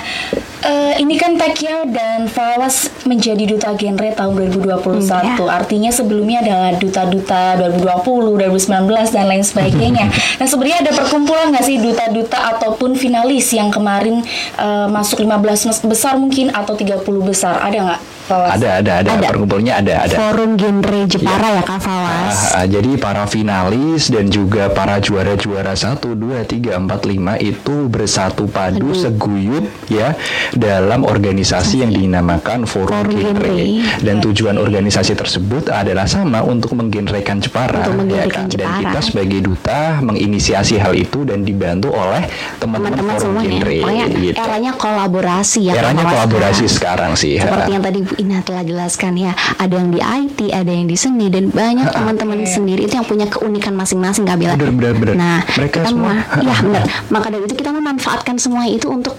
eh, 0.63 0.93
ini 1.01 1.15
kan 1.19 1.37
Takia 1.37 1.85
dan 1.85 2.25
Fawas 2.25 2.89
menjadi 3.05 3.43
duta 3.45 3.73
genre 3.77 4.09
tahun 4.13 4.33
2021. 4.49 5.45
Artinya 5.45 5.91
sebelumnya 5.93 6.41
adalah 6.41 6.71
duta-duta 6.77 7.57
2020, 7.61 8.37
2019 8.41 9.13
dan 9.13 9.25
lain 9.29 9.45
sebagainya. 9.45 10.05
nah, 10.39 10.47
sebenarnya 10.47 10.87
ada 10.87 10.91
perkumpulan 10.95 11.53
nggak 11.53 11.65
sih 11.65 11.77
duta-duta 11.77 12.57
ataupun 12.57 12.97
finalis 12.97 13.53
yang 13.53 13.69
kemarin 13.69 14.25
eh, 14.57 14.87
masuk 14.89 15.21
15 15.21 15.85
besar 15.85 16.17
mungkin 16.17 16.49
atau 16.53 16.73
30 16.73 17.05
besar? 17.21 17.61
Ada 17.61 17.77
nggak? 17.77 18.16
Fawas? 18.27 18.59
Ada, 18.59 18.69
ada, 18.83 18.91
ada, 18.99 19.09
Ada. 19.15 19.27
Perkumpulannya 19.31 19.73
ada, 19.73 19.93
ada. 20.03 20.15
Forum 20.19 20.51
genre 20.59 20.99
Jepara 21.07 21.47
ya 21.55 21.63
Kak 21.63 21.79
Fawas. 21.79 22.35
Ah, 22.51 22.59
ah, 22.61 22.65
jadi 22.67 22.91
para 22.99 23.23
finalis 23.23 24.11
dan 24.11 24.27
juga 24.27 24.67
para 24.67 24.99
juara-juara 24.99 25.71
1, 25.71 26.03
2, 26.03 26.43
3, 26.43 26.75
4, 26.75 26.83
5 27.07 27.39
itu 27.39 27.75
bersatu 27.87 28.43
padu 28.51 28.91
seguyup 28.91 29.63
ya 29.87 30.11
dalam 30.51 31.07
organisasi 31.07 31.87
yang 31.87 31.95
dinamakan 31.95 32.67
Forum, 32.67 32.91
Forum 32.91 33.15
Genre. 33.15 33.47
Genre. 33.47 34.03
Dan 34.03 34.19
tujuan 34.19 34.59
organisasi 34.59 35.15
tersebut 35.15 35.71
adalah 35.71 36.03
sama 36.03 36.43
untuk 36.43 36.75
menggenrekan 36.75 37.39
Jepara, 37.39 37.87
Untuk 37.87 37.95
ya 38.11 38.27
menggenrekan 38.27 38.45
kan? 38.45 38.51
Dan 38.51 38.67
Jepara. 38.67 38.81
kita 38.83 38.99
sebagai 38.99 39.39
duta 39.39 39.79
menginisiasi 40.03 40.75
hal 40.75 40.93
itu 40.93 41.23
dan 41.23 41.47
dibantu 41.47 41.95
oleh 41.95 42.27
teman-teman 42.59 43.15
Forum 43.15 43.39
semuanya. 43.39 43.49
Genre 43.55 43.75
Pokoknya 43.79 44.05
gitu. 44.11 44.37
eranya 44.37 44.71
kolaborasi 44.75 45.59
ya 45.69 45.73
Eranya 45.77 46.03
kolaborasi 46.03 46.65
sekarang 46.67 47.13
sih. 47.15 47.39
Seperti 47.39 47.71
ha. 47.71 47.75
yang 47.77 47.83
tadi 47.85 47.99
Ina 48.17 48.41
telah 48.41 48.65
jelaskan 48.65 49.13
ya, 49.13 49.31
ada 49.57 49.77
yang 49.77 49.89
di 49.89 50.01
IT, 50.01 50.49
ada 50.49 50.67
yang 50.67 50.85
di 50.85 50.97
seni 50.97 51.29
dan 51.29 51.49
banyak 51.49 51.87
teman-teman 51.87 52.41
sendiri 52.43 52.85
itu 52.85 52.97
yang 52.97 53.05
punya 53.05 53.29
keunikan 53.29 53.73
masing-masing 53.73 54.25
Kak 54.25 54.37
Bella. 54.37 54.57
Benar, 54.57 54.73
benar, 54.73 54.93
benar. 54.97 55.15
Nah, 55.15 55.39
Mereka 55.53 55.77
kita 55.79 55.89
semua- 55.89 56.25
ya 56.41 56.55
benar. 56.59 56.83
Maka 57.13 57.27
dari 57.29 57.43
itu 57.45 57.55
kita 57.55 57.71
memanfaatkan 57.71 58.35
semua 58.37 58.65
itu 58.65 58.89
untuk 58.89 59.13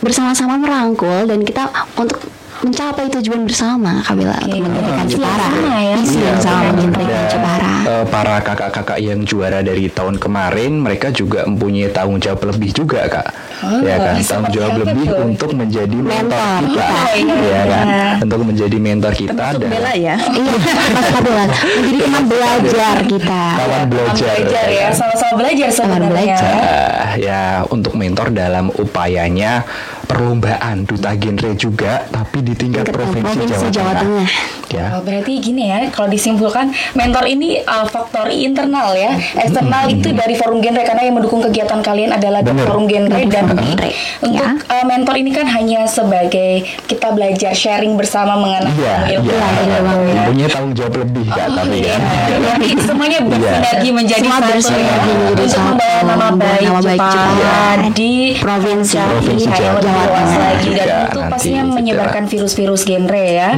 bersama-sama 0.00 0.58
merangkul 0.58 1.24
dan 1.24 1.40
kita 1.42 1.70
untuk 1.94 2.18
mencapai 2.60 3.08
tujuan 3.10 3.40
bersama 3.42 4.00
Kak 4.00 4.14
Bella 4.14 4.36
untuk 4.38 4.60
mendirikan 4.60 5.06
Jepara. 5.06 5.48
Sama 5.48 5.76
ya. 5.78 5.94
Visi 5.96 6.12
Iya, 6.14 6.26
yang 6.26 6.38
sama 6.38 6.70
mendirikan 6.74 7.24
Jepara. 7.26 7.72
eh, 7.82 8.04
para 8.06 8.36
kakak-kakak 8.38 8.98
yang 8.98 9.20
juara 9.22 9.60
dari 9.60 9.88
tahun 9.88 10.16
kemarin 10.16 10.72
mereka 10.76 11.08
juga 11.10 11.44
mempunyai 11.44 11.88
tanggung 11.88 12.18
jawab 12.18 12.44
lebih 12.46 12.70
juga 12.74 13.06
kak 13.06 13.28
Oh, 13.60 13.76
ya 13.78 13.96
kan 13.98 14.16
tanggung 14.18 14.48
jawab 14.50 14.72
lebih 14.78 15.04
tuh? 15.06 15.20
untuk 15.22 15.50
menjadi 15.52 15.92
mentor, 15.92 16.24
Mentor 16.24 16.60
kita 16.66 16.86
kita. 17.12 17.36
ya 17.44 17.62
kan 17.66 17.86
untuk 18.22 18.40
menjadi 18.42 18.76
mentor 18.78 19.12
kita 19.14 19.32
Termasuk 19.32 19.60
dan 19.60 19.70
Bella 19.70 19.92
ya. 19.92 20.16
Iya, 20.16 20.52
Mas 20.90 21.06
Kak 21.06 21.20
Bella. 21.22 21.44
Menjadi 21.50 21.98
teman 22.00 22.24
belajar 22.26 22.96
kita. 23.04 23.42
kawan 23.54 23.82
belajar, 23.86 24.32
belajar 24.38 24.66
ya, 24.70 24.88
sama-sama 24.90 25.34
belajar 25.34 25.68
sebenarnya. 25.70 26.08
belajar. 26.10 26.52
Ah, 26.60 27.10
ya 27.16 27.40
untuk 27.66 27.92
mentor 27.94 28.26
dalam 28.30 28.72
upayanya 28.72 29.64
perlombaan 30.10 30.82
duta 30.82 31.14
genre 31.14 31.50
juga, 31.54 32.02
tapi 32.10 32.42
di 32.42 32.58
tingkat 32.58 32.90
Tingkat 32.90 32.98
provinsi, 32.98 33.38
provinsi 33.38 33.66
Jawa, 33.70 33.70
Jawa 33.70 33.92
Tengah. 33.94 34.02
Tengah. 34.02 34.59
Ya. 34.70 34.94
Oh, 34.94 35.02
berarti 35.02 35.38
gini 35.38 35.66
ya, 35.66 35.90
kalau 35.90 36.06
disimpulkan 36.06 36.70
mentor 36.94 37.26
ini 37.26 37.58
uh, 37.60 37.82
faktor 37.84 38.30
internal 38.30 38.94
ya, 38.94 39.10
eksternal 39.36 39.86
itu 39.86 40.10
dari 40.10 40.32
forum 40.32 40.58
genre 40.58 40.78
karena 40.80 41.02
yang 41.02 41.18
mendukung 41.18 41.42
kegiatan 41.42 41.80
kalian 41.80 42.14
adalah 42.14 42.38
dari 42.38 42.54
Bener. 42.54 42.66
forum 42.66 42.84
genre 42.86 43.18
dan 43.26 43.50
genre, 43.50 43.88
untuk 44.22 44.38
ya. 44.38 44.54
uh, 44.70 44.84
mentor 44.84 45.14
ini 45.16 45.30
kan 45.30 45.46
hanya 45.50 45.84
sebagai 45.84 46.62
kita 46.86 47.10
belajar 47.10 47.50
sharing 47.50 47.94
bersama 47.94 48.34
mengenai 48.34 48.70
Iya, 48.70 48.96
ilmu 49.18 49.26
iya. 49.26 49.48
ilmu 49.82 49.98
ya. 50.06 50.22
Punya 50.24 50.46
tanggung 50.48 50.74
jawab 50.74 50.94
lebih 50.96 51.26
Kak, 51.26 51.46
tapi 51.50 51.76
Iya, 51.80 51.94
kan. 51.96 52.38
berarti 52.38 52.68
semuanya 52.80 53.18
bersinergi 53.20 53.90
menjadi 53.90 54.22
Semua 54.22 54.38
satu 54.38 54.70
ya. 54.70 54.70
menjadi 54.70 55.12
untuk 55.26 55.60
membawa 55.60 55.98
nama 56.00 56.26
baik 56.32 56.62
Jepara 56.62 56.94
Jepara 56.94 57.88
di 57.90 58.12
Provinsi. 58.38 58.96
Provinsi 58.96 59.48
Jawa 59.50 59.78
Tengah. 59.78 60.04
luas 60.06 60.32
lagi 60.32 60.68
dan 60.70 60.86
Iya, 60.86 60.98
itu 61.04 61.18
pastinya 61.26 61.62
menyebarkan 61.66 62.24
virus-virus 62.24 62.82
genre 62.82 63.18
ya. 63.26 63.50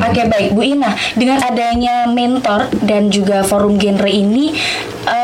Oke 0.00 0.22
baik 0.26 0.49
Bu 0.50 0.66
Ina, 0.66 0.94
dengan 1.14 1.38
adanya 1.42 2.10
mentor 2.10 2.66
dan 2.82 3.08
juga 3.08 3.46
forum 3.46 3.78
genre 3.78 4.10
ini 4.10 4.50
eh, 5.06 5.19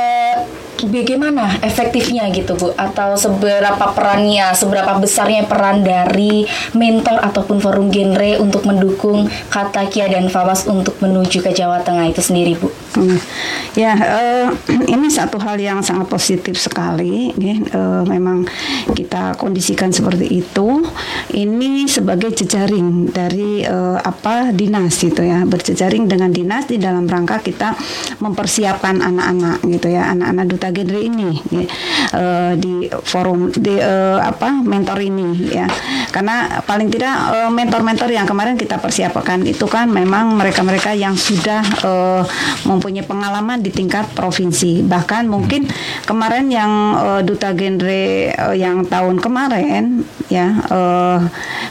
bagaimana 0.85 1.57
efektifnya 1.65 2.29
gitu 2.29 2.53
Bu 2.61 2.77
atau 2.77 3.17
seberapa 3.17 3.97
perannya, 3.97 4.53
seberapa 4.53 5.01
besarnya 5.01 5.49
peran 5.49 5.81
dari 5.81 6.45
mentor 6.77 7.17
ataupun 7.25 7.57
forum 7.63 7.89
genre 7.89 8.37
untuk 8.37 8.69
mendukung 8.69 9.25
Katakia 9.49 10.13
dan 10.13 10.29
Fawas 10.29 10.69
untuk 10.69 11.01
menuju 11.01 11.41
ke 11.41 11.57
Jawa 11.57 11.81
Tengah 11.81 12.13
itu 12.13 12.21
sendiri 12.21 12.53
Bu? 12.61 12.69
Hmm. 12.97 13.21
Ya, 13.77 13.93
eh, 13.93 14.47
ini 14.95 15.13
satu 15.13 15.37
hal 15.37 15.61
yang 15.61 15.85
sangat 15.85 16.09
positif 16.09 16.57
sekali. 16.57 17.33
ya. 17.37 17.57
Eh, 17.57 18.03
memang 18.09 18.49
kita 18.97 19.37
kondisikan 19.37 19.93
seperti 19.93 20.41
itu. 20.41 20.85
Ini 21.33 21.85
sebagai 21.85 22.33
jejaring 22.33 23.13
dari 23.13 23.61
eh, 23.63 23.99
apa 24.01 24.51
dinas 24.57 24.97
itu 25.05 25.21
ya, 25.21 25.45
berjejaring 25.45 26.09
dengan 26.09 26.33
dinas 26.33 26.65
di 26.65 26.81
dalam 26.81 27.05
rangka 27.05 27.45
kita 27.45 27.77
mempersiapkan 28.19 29.05
anak-anak 29.05 29.61
gitu 29.69 29.93
ya, 29.93 30.09
anak-anak 30.11 30.45
duta 30.49 30.66
genre 30.71 30.99
ini 30.99 31.31
ya, 31.49 31.65
eh, 32.13 32.53
di 32.57 32.75
forum 32.91 33.51
di 33.51 33.75
eh, 33.75 34.19
apa 34.19 34.63
mentor 34.63 34.99
ini 34.99 35.51
ya. 35.51 35.67
Karena 36.09 36.63
paling 36.63 36.89
tidak 36.89 37.13
eh, 37.33 37.51
mentor-mentor 37.51 38.09
yang 38.09 38.25
kemarin 38.25 38.55
kita 38.55 38.77
persiapkan 38.77 39.43
itu 39.43 39.67
kan 39.67 39.87
memang 39.87 40.35
mereka-mereka 40.35 40.93
yang 40.93 41.13
sudah 41.13 41.61
eh, 41.83 42.23
mempunyai 42.65 43.03
pengalaman 43.03 43.61
di 43.61 43.69
tingkat 43.69 44.09
provinsi. 44.13 44.81
Bahkan 44.81 45.27
mungkin 45.27 45.67
kemarin 46.05 46.49
yang 46.49 46.73
eh, 46.97 47.21
duta 47.23 47.53
genre 47.53 48.03
eh, 48.31 48.55
yang 48.55 48.87
tahun 48.87 49.19
kemarin 49.19 50.07
ya 50.27 50.47
eh, 50.65 51.19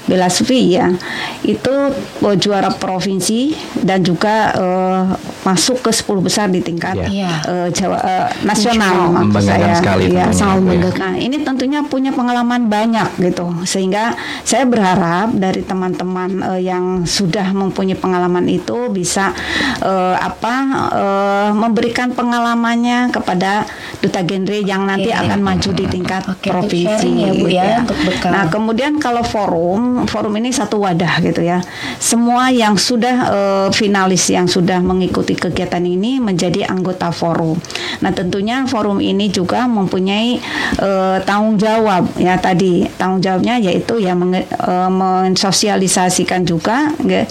Bella 0.05 0.29
Sufi 0.29 0.77
ya 0.77 0.93
itu 1.41 1.73
eh, 2.21 2.35
juara 2.37 2.69
provinsi 2.69 3.51
dan 3.81 4.01
juga 4.01 4.53
eh, 4.53 5.03
masuk 5.41 5.81
ke 5.81 5.91
10 5.91 6.21
besar 6.21 6.47
di 6.47 6.59
tingkat 6.59 6.97
Iya. 7.05 7.31
eh, 7.45 7.67
Jawa 7.71 7.97
eh, 7.97 8.27
nasional 8.43 8.84
maksud 8.87 9.15
Membanggakan 9.17 9.65
saya. 9.65 9.75
sekali 9.75 10.03
Iya, 10.05 10.11
tentunya, 10.23 10.25
sangat 10.31 10.53
Bu, 10.53 10.59
ya. 10.59 10.63
membanggakan. 10.67 11.01
Nah, 11.01 11.13
ini 11.17 11.37
tentunya 11.39 11.79
punya 11.81 12.11
pengalaman 12.11 12.61
banyak 12.65 13.09
gitu. 13.19 13.47
Sehingga 13.63 14.03
saya 14.41 14.63
berharap 14.63 15.33
dari 15.33 15.61
teman-teman 15.61 16.29
eh, 16.45 16.61
yang 16.63 16.85
sudah 17.03 17.51
mempunyai 17.51 17.95
pengalaman 17.95 18.45
itu 18.45 18.89
bisa 18.89 19.31
eh, 19.79 20.15
apa 20.15 20.55
eh, 20.91 21.49
memberikan 21.51 22.11
pengalamannya 22.11 23.09
kepada 23.09 23.65
duta 23.99 24.21
genre 24.21 24.57
yang 24.57 24.83
nanti 24.83 25.07
Iya. 25.07 25.21
akan 25.23 25.39
maju 25.39 25.69
di 25.71 25.85
tingkat 25.85 26.21
Oke, 26.25 26.49
provinsi. 26.49 26.83
sharing 26.83 27.15
ya, 27.15 27.31
Bu, 27.31 27.45
ya, 27.47 27.67
untuk 27.81 27.99
bekal. 28.03 28.31
Nah, 28.31 28.45
kemudian 28.47 28.97
kalau 28.97 29.21
forum, 29.21 29.81
forum 30.05 30.33
ini 30.35 30.49
satu 30.49 30.77
wadah 30.79 31.21
gitu 31.21 31.41
ya. 31.41 31.61
Semua 31.97 32.49
yang 32.49 32.75
sudah 32.75 33.15
eh, 33.27 33.67
finalis 33.71 34.27
yang 34.27 34.45
sudah 34.45 34.81
mengikuti 34.81 35.33
kegiatan 35.33 35.79
ini 35.79 36.17
menjadi 36.17 36.65
anggota 36.65 37.09
forum. 37.09 37.55
Nah, 38.01 38.11
tentunya 38.11 38.65
forum 38.75 38.99
ini 38.99 39.31
juga 39.31 39.63
mempunyai 39.63 40.35
eh, 40.83 41.17
tanggung 41.23 41.55
jawab 41.55 42.11
ya 42.19 42.35
tadi. 42.35 42.83
Tanggung 42.99 43.23
jawabnya 43.23 43.55
yaitu 43.63 44.03
ya 44.03 44.11
menge- 44.11 44.51
eh, 44.51 44.89
mensosialisasikan 44.91 46.43
juga 46.43 46.91
eh, 47.07 47.23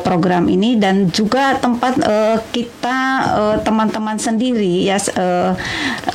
program 0.00 0.48
ini 0.48 0.80
dan 0.80 1.12
juga 1.12 1.60
tempat 1.60 2.00
eh, 2.00 2.36
kita 2.48 2.98
teman-teman 3.60 4.16
sendiri 4.16 4.88
ya 4.88 4.96
eh, 4.96 5.52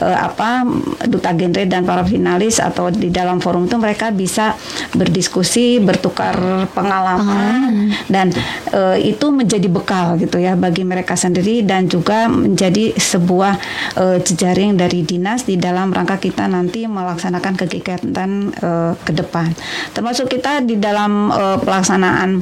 eh, 0.02 0.18
apa 0.18 0.66
duta 1.06 1.36
genre 1.36 1.64
dan 1.70 1.86
para 1.86 2.02
finalis 2.02 2.58
atau 2.58 2.90
di 2.90 3.14
dalam 3.14 3.38
forum 3.38 3.70
itu 3.70 3.78
mereka 3.78 4.10
bisa 4.10 4.56
berdiskusi, 4.96 5.78
bertukar 5.84 6.66
pengalaman 6.72 7.92
dan 8.08 8.32
eh, 8.72 9.12
itu 9.14 9.30
menjadi 9.30 9.68
bekal 9.68 10.16
gitu 10.18 10.40
ya 10.40 10.56
bagi 10.56 10.88
mereka 10.88 11.14
sendiri 11.20 11.62
dan 11.62 11.86
juga 11.92 12.32
menjadi 12.32 12.96
sebuah 12.96 13.54
eh, 14.00 14.18
jejaring 14.56 14.80
dari 14.80 15.04
dinas 15.04 15.44
di 15.44 15.60
dalam 15.60 15.92
rangka 15.92 16.16
kita 16.16 16.48
nanti 16.48 16.88
melaksanakan 16.88 17.60
kegiatan 17.60 18.32
eh, 18.56 18.94
ke 18.96 19.12
depan. 19.12 19.52
Termasuk 19.92 20.32
kita 20.32 20.64
di 20.64 20.80
dalam 20.80 21.28
eh, 21.28 21.60
pelaksanaan 21.60 22.40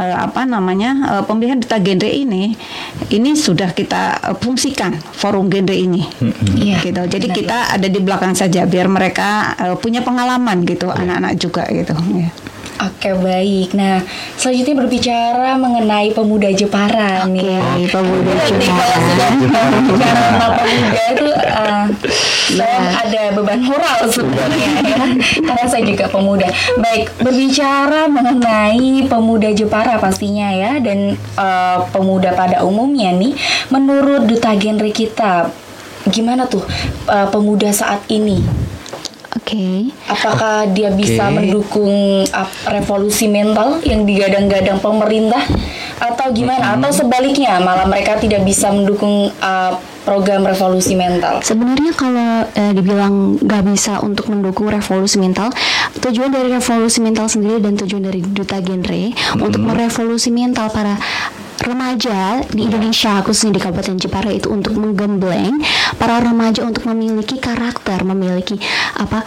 eh, 0.00 0.16
apa 0.16 0.48
namanya 0.48 1.20
eh, 1.20 1.22
pemilihan 1.28 1.60
duta 1.60 1.76
genre 1.76 2.08
ini 2.08 2.56
ini 3.12 3.36
sudah 3.36 3.76
kita 3.76 4.32
eh, 4.32 4.36
fungsikan 4.40 4.96
forum 5.12 5.52
genre 5.52 5.76
ini. 5.76 6.00
Iya. 6.56 6.80
Gitu. 6.80 7.02
Jadi 7.12 7.26
kita 7.28 7.76
ada 7.76 7.88
di 7.92 8.00
belakang 8.00 8.32
saja 8.32 8.64
biar 8.64 8.88
mereka 8.88 9.52
eh, 9.60 9.76
punya 9.76 10.00
pengalaman 10.00 10.64
gitu 10.64 10.88
anak-anak 10.88 11.36
juga 11.36 11.68
gitu. 11.68 11.92
Ya. 12.16 12.32
Oke 12.80 13.12
baik. 13.12 13.76
Nah 13.76 14.00
selanjutnya 14.40 14.76
berbicara 14.80 15.60
mengenai 15.60 16.16
pemuda 16.16 16.48
Jepara 16.48 17.28
nih. 17.28 17.60
Oke, 17.60 17.92
pemuda 17.92 18.30
Nanti 18.32 18.56
Jepara. 18.56 18.80
Kalau 18.80 18.98
sudah 19.04 19.30
bicara 19.36 19.68
tentang 19.76 20.52
pemuda 20.64 21.02
itu 21.12 21.28
uh, 21.28 21.86
saya 22.56 22.80
ada 23.04 23.22
beban 23.36 23.60
moral 23.60 23.98
sebenarnya 24.08 24.68
ya. 24.80 24.96
Karena 25.44 25.64
saya 25.68 25.84
juga 25.84 26.08
pemuda. 26.08 26.48
Baik 26.80 27.12
berbicara 27.20 28.08
mengenai 28.08 29.04
pemuda 29.04 29.48
Jepara 29.52 30.00
pastinya 30.00 30.48
ya 30.48 30.80
dan 30.80 31.20
uh, 31.36 31.84
pemuda 31.92 32.32
pada 32.32 32.64
umumnya 32.64 33.12
nih. 33.12 33.36
Menurut 33.68 34.24
duta 34.24 34.56
genre 34.56 34.88
kita 34.88 35.52
gimana 36.08 36.48
tuh 36.48 36.64
uh, 37.12 37.28
pemuda 37.28 37.68
saat 37.76 38.00
ini? 38.08 38.40
Oke. 39.38 39.94
Apakah 40.10 40.66
dia 40.74 40.90
bisa 40.90 41.30
mendukung 41.30 42.26
uh, 42.26 42.50
revolusi 42.66 43.30
mental 43.30 43.78
yang 43.86 44.02
digadang-gadang 44.02 44.82
pemerintah 44.82 45.46
atau 46.02 46.34
gimana? 46.34 46.74
Atau 46.74 46.90
sebaliknya 46.90 47.62
malah 47.62 47.86
mereka 47.86 48.18
tidak 48.18 48.42
bisa 48.42 48.74
mendukung 48.74 49.30
uh, 49.38 49.72
program 50.02 50.42
revolusi 50.42 50.98
mental? 50.98 51.44
Sebenarnya 51.44 51.92
kalau 51.94 52.42
eh, 52.56 52.72
dibilang 52.74 53.38
nggak 53.38 53.62
bisa 53.70 54.00
untuk 54.02 54.32
mendukung 54.32 54.66
revolusi 54.66 55.20
mental, 55.20 55.52
tujuan 56.00 56.32
dari 56.32 56.50
revolusi 56.50 56.98
mental 57.04 57.30
sendiri 57.30 57.60
dan 57.60 57.76
tujuan 57.78 58.02
dari 58.10 58.20
duta 58.24 58.58
genre 58.58 59.02
untuk 59.38 59.62
merevolusi 59.62 60.32
mental 60.32 60.72
para 60.72 60.96
remaja 61.64 62.44
di 62.48 62.66
Indonesia 62.66 63.20
khususnya 63.20 63.56
di 63.56 63.60
Kabupaten 63.62 63.96
Jepara 64.00 64.30
itu 64.32 64.48
untuk 64.48 64.76
menggembleng 64.76 65.60
para 66.00 66.20
remaja 66.24 66.64
untuk 66.64 66.88
memiliki 66.88 67.36
karakter, 67.36 68.02
memiliki 68.02 68.56
apa 68.96 69.22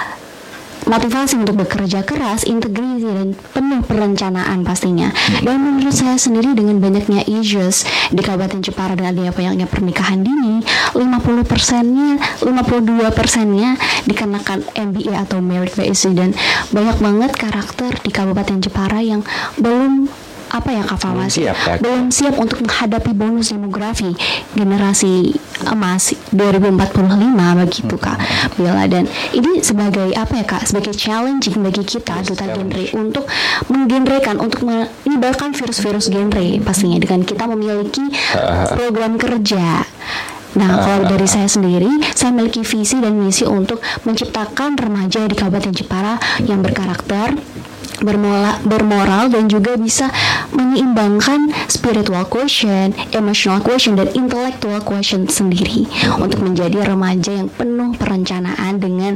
motivasi 0.88 1.40
untuk 1.40 1.64
bekerja 1.64 2.04
keras, 2.04 2.44
integriti 2.44 3.08
dan 3.08 3.32
penuh 3.56 3.82
perencanaan 3.84 4.64
pastinya. 4.68 5.12
Dan 5.40 5.64
menurut 5.64 5.96
saya 5.96 6.20
sendiri 6.20 6.56
dengan 6.56 6.80
banyaknya 6.84 7.24
issues 7.28 7.88
di 8.12 8.20
Kabupaten 8.20 8.60
Jepara 8.64 8.96
dan 8.96 9.16
adanya 9.16 9.32
banyaknya 9.32 9.68
pernikahan 9.68 10.24
dini, 10.24 10.64
50 10.96 11.48
persennya, 11.48 12.20
52 12.44 13.12
persennya 13.16 13.80
dikenakan 14.08 14.68
MBA 14.76 15.14
atau 15.24 15.40
Merit 15.40 15.74
Based 15.76 16.12
dan 16.14 16.36
banyak 16.72 16.98
banget 17.00 17.32
karakter 17.36 17.92
di 18.04 18.12
Kabupaten 18.12 18.60
Jepara 18.60 19.00
yang 19.00 19.24
belum 19.56 20.12
apa 20.54 20.70
ya 20.70 20.86
Kak 20.86 21.00
Fawas? 21.02 21.34
siap, 21.34 21.58
Kak. 21.58 21.82
belum 21.82 22.14
siap 22.14 22.38
untuk 22.38 22.62
menghadapi 22.62 23.12
bonus 23.18 23.50
demografi 23.50 24.14
generasi 24.54 25.34
emas 25.66 26.14
2045 26.30 27.62
begitu 27.66 27.96
Kak. 27.98 28.18
Bella 28.54 28.86
dan 28.86 29.10
ini 29.34 29.66
sebagai 29.66 30.14
apa 30.14 30.38
ya 30.38 30.46
Kak 30.46 30.70
sebagai 30.70 30.94
challenging 30.94 31.58
bagi 31.66 31.82
kita 31.82 32.22
duta 32.22 32.46
genre 32.54 32.86
untuk 32.94 33.26
menggenrekan 33.74 34.38
untuk 34.38 34.62
menyebarkan 34.70 35.58
virus-virus 35.58 36.14
genre 36.14 36.46
pastinya 36.62 37.02
dengan 37.02 37.26
kita 37.26 37.50
memiliki 37.50 38.06
program 38.78 39.18
kerja. 39.18 39.82
Nah, 40.54 40.86
kalau 40.86 41.10
dari 41.10 41.26
saya 41.26 41.50
sendiri, 41.50 41.90
saya 42.14 42.30
memiliki 42.30 42.62
visi 42.62 43.02
dan 43.02 43.18
misi 43.18 43.42
untuk 43.42 43.82
menciptakan 44.06 44.78
remaja 44.78 45.26
di 45.26 45.34
Kabupaten 45.34 45.74
Jepara 45.74 46.22
yang 46.46 46.62
berkarakter, 46.62 47.34
bermola, 48.04 48.60
bermoral 48.68 49.32
dan 49.32 49.48
juga 49.48 49.80
bisa 49.80 50.12
menyeimbangkan 50.52 51.50
spiritual 51.72 52.28
quotient, 52.28 52.94
emotional 53.16 53.64
quotient 53.64 53.98
dan 53.98 54.12
intellectual 54.14 54.84
quotient 54.84 55.32
sendiri 55.32 55.88
untuk 56.20 56.44
menjadi 56.44 56.84
remaja 56.84 57.32
yang 57.32 57.50
penuh 57.50 57.96
perencanaan 57.96 58.78
dengan 58.78 59.16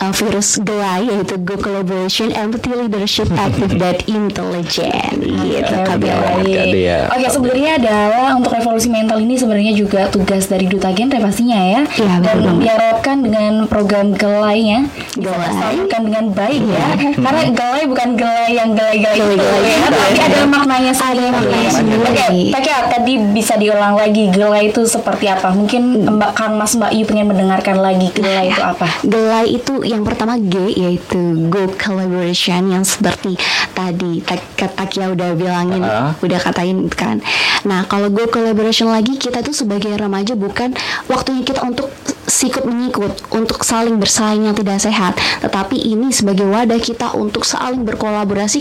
uh, 0.00 0.14
virus 0.14 0.62
gelai 0.62 1.10
yaitu 1.10 1.34
go 1.42 1.58
collaboration, 1.58 2.30
empathy, 2.32 2.72
leadership, 2.72 3.28
active 3.34 3.74
dan 3.82 3.98
intelligent 4.06 5.18
gitu 5.18 5.74
Oke, 5.74 5.84
Kak 5.84 5.96
Bella. 5.98 6.38
Kak 6.38 6.66
Dea. 6.70 7.00
Oke, 7.10 7.26
sebenarnya 7.28 7.70
adalah 7.82 8.28
untuk 8.38 8.54
revolusi 8.54 8.88
mental 8.88 9.18
ini 9.18 9.34
sebenarnya 9.34 9.72
juga 9.74 10.06
tugas 10.08 10.46
dari 10.46 10.70
duta 10.70 10.94
genre 10.94 11.18
pastinya 11.18 11.58
ya. 11.58 11.80
Iya, 11.98 12.14
betul 12.22 12.38
Dan 12.38 12.54
diharapkan 12.62 13.16
dengan 13.24 13.52
program 13.66 14.14
gelainya 14.14 14.86
Gelai. 15.18 15.86
dengan 15.88 16.24
baik 16.32 16.62
ya. 16.62 16.86
Karena 17.24 17.42
gelai 17.52 17.84
bukan 17.90 18.08
gelai 18.14 18.27
yang 18.48 18.70
gelai-gelai 18.72 19.16
itu 19.16 19.24
Gelai-gelai 19.24 19.62
ya, 19.64 19.86
tapi 19.88 20.18
ada 20.20 20.38
maknanya 20.46 20.92
sendiri. 20.92 21.28
maknanya 21.30 21.70
sendiri. 21.70 22.02
Oke, 22.02 22.26
Taka 22.50 22.76
tadi 22.88 23.12
bisa 23.30 23.54
diulang 23.54 23.94
lagi 23.94 24.24
gelai 24.28 24.68
itu 24.68 24.82
seperti 24.82 25.26
apa? 25.26 25.50
Mungkin 25.50 25.82
Mbak 26.08 26.32
Kang 26.32 26.54
Mas 26.54 26.72
Mbak 26.72 26.92
Yu 26.92 27.04
pengen 27.04 27.26
mendengarkan 27.26 27.76
lagi 27.76 28.08
gelai 28.10 28.48
itu 28.48 28.60
apa? 28.60 28.86
Gelai 29.02 29.46
itu 29.50 29.82
yang 29.82 30.02
pertama 30.02 30.36
G 30.36 30.54
yaitu 30.70 31.18
go 31.48 31.68
collaboration 31.74 32.68
yang 32.68 32.82
seperti 32.82 33.34
tadi 33.72 34.20
Tak- 34.20 34.46
Takia 34.70 35.08
udah 35.08 35.34
bilangin, 35.34 35.80
Ah. 35.80 36.14
udah 36.18 36.38
katain 36.38 36.86
kan. 36.88 37.18
Nah 37.62 37.84
kalau 37.84 38.08
go 38.08 38.26
collaboration 38.26 38.86
lagi 38.86 39.14
kita 39.14 39.40
tuh 39.40 39.52
sebagai 39.52 39.90
remaja 39.92 40.32
bukan 40.32 40.74
waktunya 41.06 41.42
kita 41.42 41.62
untuk 41.62 41.90
sikut 42.24 42.62
menyikut 42.62 43.08
untuk 43.30 43.62
saling 43.62 43.96
bersaing 43.96 44.44
yang 44.44 44.52
tidak 44.52 44.78
sehat 44.78 45.12
tetapi 45.40 45.74
ini 45.74 46.10
sebagai 46.10 46.44
wadah 46.44 46.76
kita 46.76 47.10
untuk 47.12 47.42
saling 47.42 47.82
berkolaborasi 47.82 48.07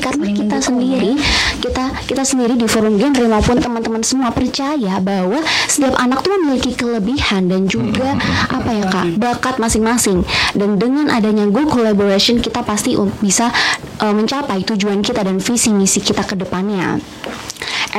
karena 0.02 0.26
Saling 0.28 0.38
kita 0.38 0.58
sendiri. 0.60 1.12
kita 1.58 1.86
kita 2.06 2.24
sendiri 2.24 2.54
di 2.54 2.68
forum 2.70 3.02
genre 3.02 3.26
maupun 3.26 3.58
teman-teman 3.58 4.04
semua 4.06 4.30
percaya 4.30 5.02
bahwa 5.02 5.42
setiap 5.66 5.98
anak 5.98 6.22
tuh 6.22 6.38
memiliki 6.38 6.78
kelebihan 6.78 7.50
dan 7.50 7.66
juga 7.66 8.14
apa 8.52 8.70
ya 8.72 8.86
kak? 8.88 9.06
Bakat 9.18 9.56
masing-masing. 9.58 10.22
Dan 10.54 10.78
dengan 10.78 11.10
adanya 11.10 11.50
go 11.50 11.66
collaboration 11.66 12.40
kita 12.40 12.62
pasti 12.62 12.94
bisa 13.20 13.50
uh, 14.02 14.14
mencapai 14.14 14.62
tujuan 14.64 15.02
kita 15.02 15.26
dan 15.26 15.42
visi 15.42 15.74
misi 15.74 16.00
kita 16.04 16.24
ke 16.24 16.38
depannya 16.38 17.02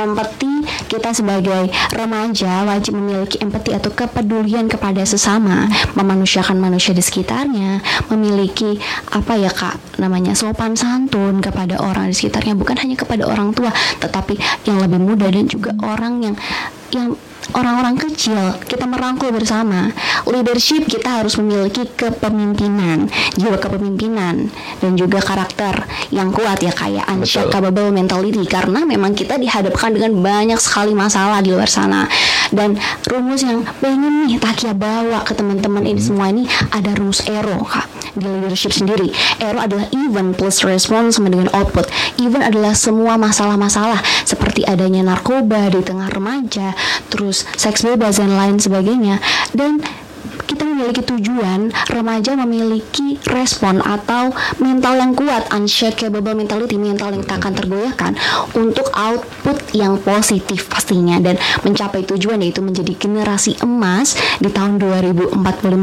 empati 0.03 0.63
kita 0.87 1.13
sebagai 1.13 1.69
remaja 1.93 2.65
wajib 2.65 2.97
memiliki 2.97 3.37
empati 3.41 3.75
atau 3.75 3.91
kepedulian 3.93 4.65
kepada 4.65 5.03
sesama 5.05 5.69
memanusiakan 5.93 6.57
manusia 6.57 6.95
di 6.95 7.03
sekitarnya 7.03 7.83
memiliki 8.09 8.79
apa 9.13 9.37
ya 9.37 9.51
kak 9.51 9.99
namanya 10.01 10.33
sopan 10.33 10.73
santun 10.73 11.43
kepada 11.43 11.77
orang 11.81 12.09
di 12.09 12.15
sekitarnya 12.15 12.55
bukan 12.57 12.79
hanya 12.79 12.95
kepada 12.97 13.27
orang 13.27 13.53
tua 13.53 13.69
tetapi 13.99 14.39
yang 14.65 14.81
lebih 14.81 14.99
muda 14.99 15.27
dan 15.29 15.45
juga 15.45 15.71
orang 15.83 16.23
yang 16.23 16.35
yang 16.89 17.13
orang-orang 17.53 17.95
kecil 17.97 18.57
kita 18.65 18.85
merangkul 18.85 19.33
bersama. 19.33 19.89
Leadership 20.29 20.85
kita 20.85 21.23
harus 21.23 21.37
memiliki 21.41 21.87
kepemimpinan 21.97 23.09
jiwa 23.39 23.57
kepemimpinan 23.57 24.51
dan 24.83 24.91
juga 24.99 25.23
karakter 25.23 25.87
yang 26.11 26.29
kuat 26.33 26.59
ya 26.59 26.73
kayak 26.75 27.07
unshakable 27.07 27.89
mentality 27.93 28.43
karena 28.45 28.83
memang 28.83 29.15
kita 29.15 29.39
dihadapkan 29.39 29.95
dengan 29.95 30.11
banyak 30.19 30.59
sekali 30.59 30.91
masalah 30.91 31.39
di 31.39 31.55
luar 31.55 31.69
sana 31.69 32.05
dan 32.55 32.77
rumus 33.07 33.45
yang 33.45 33.65
pengen 33.79 34.29
nih 34.29 34.41
Takia 34.41 34.73
bawa 34.73 35.21
ke 35.25 35.37
teman-teman 35.37 35.85
ini 35.85 36.01
semua 36.01 36.29
ini 36.33 36.45
ada 36.73 36.93
rumus 36.97 37.25
ERO 37.25 37.61
kak 37.65 37.85
di 38.17 38.25
leadership 38.25 38.73
sendiri. 38.73 39.13
ERO 39.39 39.59
adalah 39.61 39.85
event 39.93 40.35
plus 40.35 40.65
response 40.65 41.17
sama 41.17 41.29
dengan 41.29 41.49
output. 41.53 41.85
Event 42.17 42.45
adalah 42.49 42.73
semua 42.73 43.15
masalah-masalah 43.15 44.01
seperti 44.25 44.65
adanya 44.65 45.05
narkoba 45.05 45.69
di 45.69 45.81
tengah 45.85 46.09
remaja 46.09 46.73
terus 47.13 47.45
seks 47.55 47.85
bebas 47.85 48.17
dan 48.17 48.33
lain 48.33 48.57
sebagainya. 48.57 49.21
Dan 49.53 49.81
memiliki 50.79 51.03
tujuan 51.03 51.75
remaja 51.91 52.39
memiliki 52.39 53.19
respon 53.27 53.83
atau 53.83 54.31
mental 54.63 54.95
yang 54.95 55.11
kuat 55.11 55.51
unshakable 55.51 56.23
mentality 56.31 56.79
mental 56.79 57.11
yang 57.11 57.27
tak 57.27 57.43
akan 57.43 57.53
tergoyahkan 57.59 58.15
untuk 58.55 58.87
output 58.95 59.59
yang 59.75 59.99
positif 59.99 60.71
pastinya 60.71 61.19
dan 61.19 61.35
mencapai 61.67 62.07
tujuan 62.07 62.39
yaitu 62.39 62.63
menjadi 62.63 62.95
generasi 62.95 63.59
emas 63.59 64.15
di 64.39 64.47
tahun 64.47 64.79
2045 64.79 65.35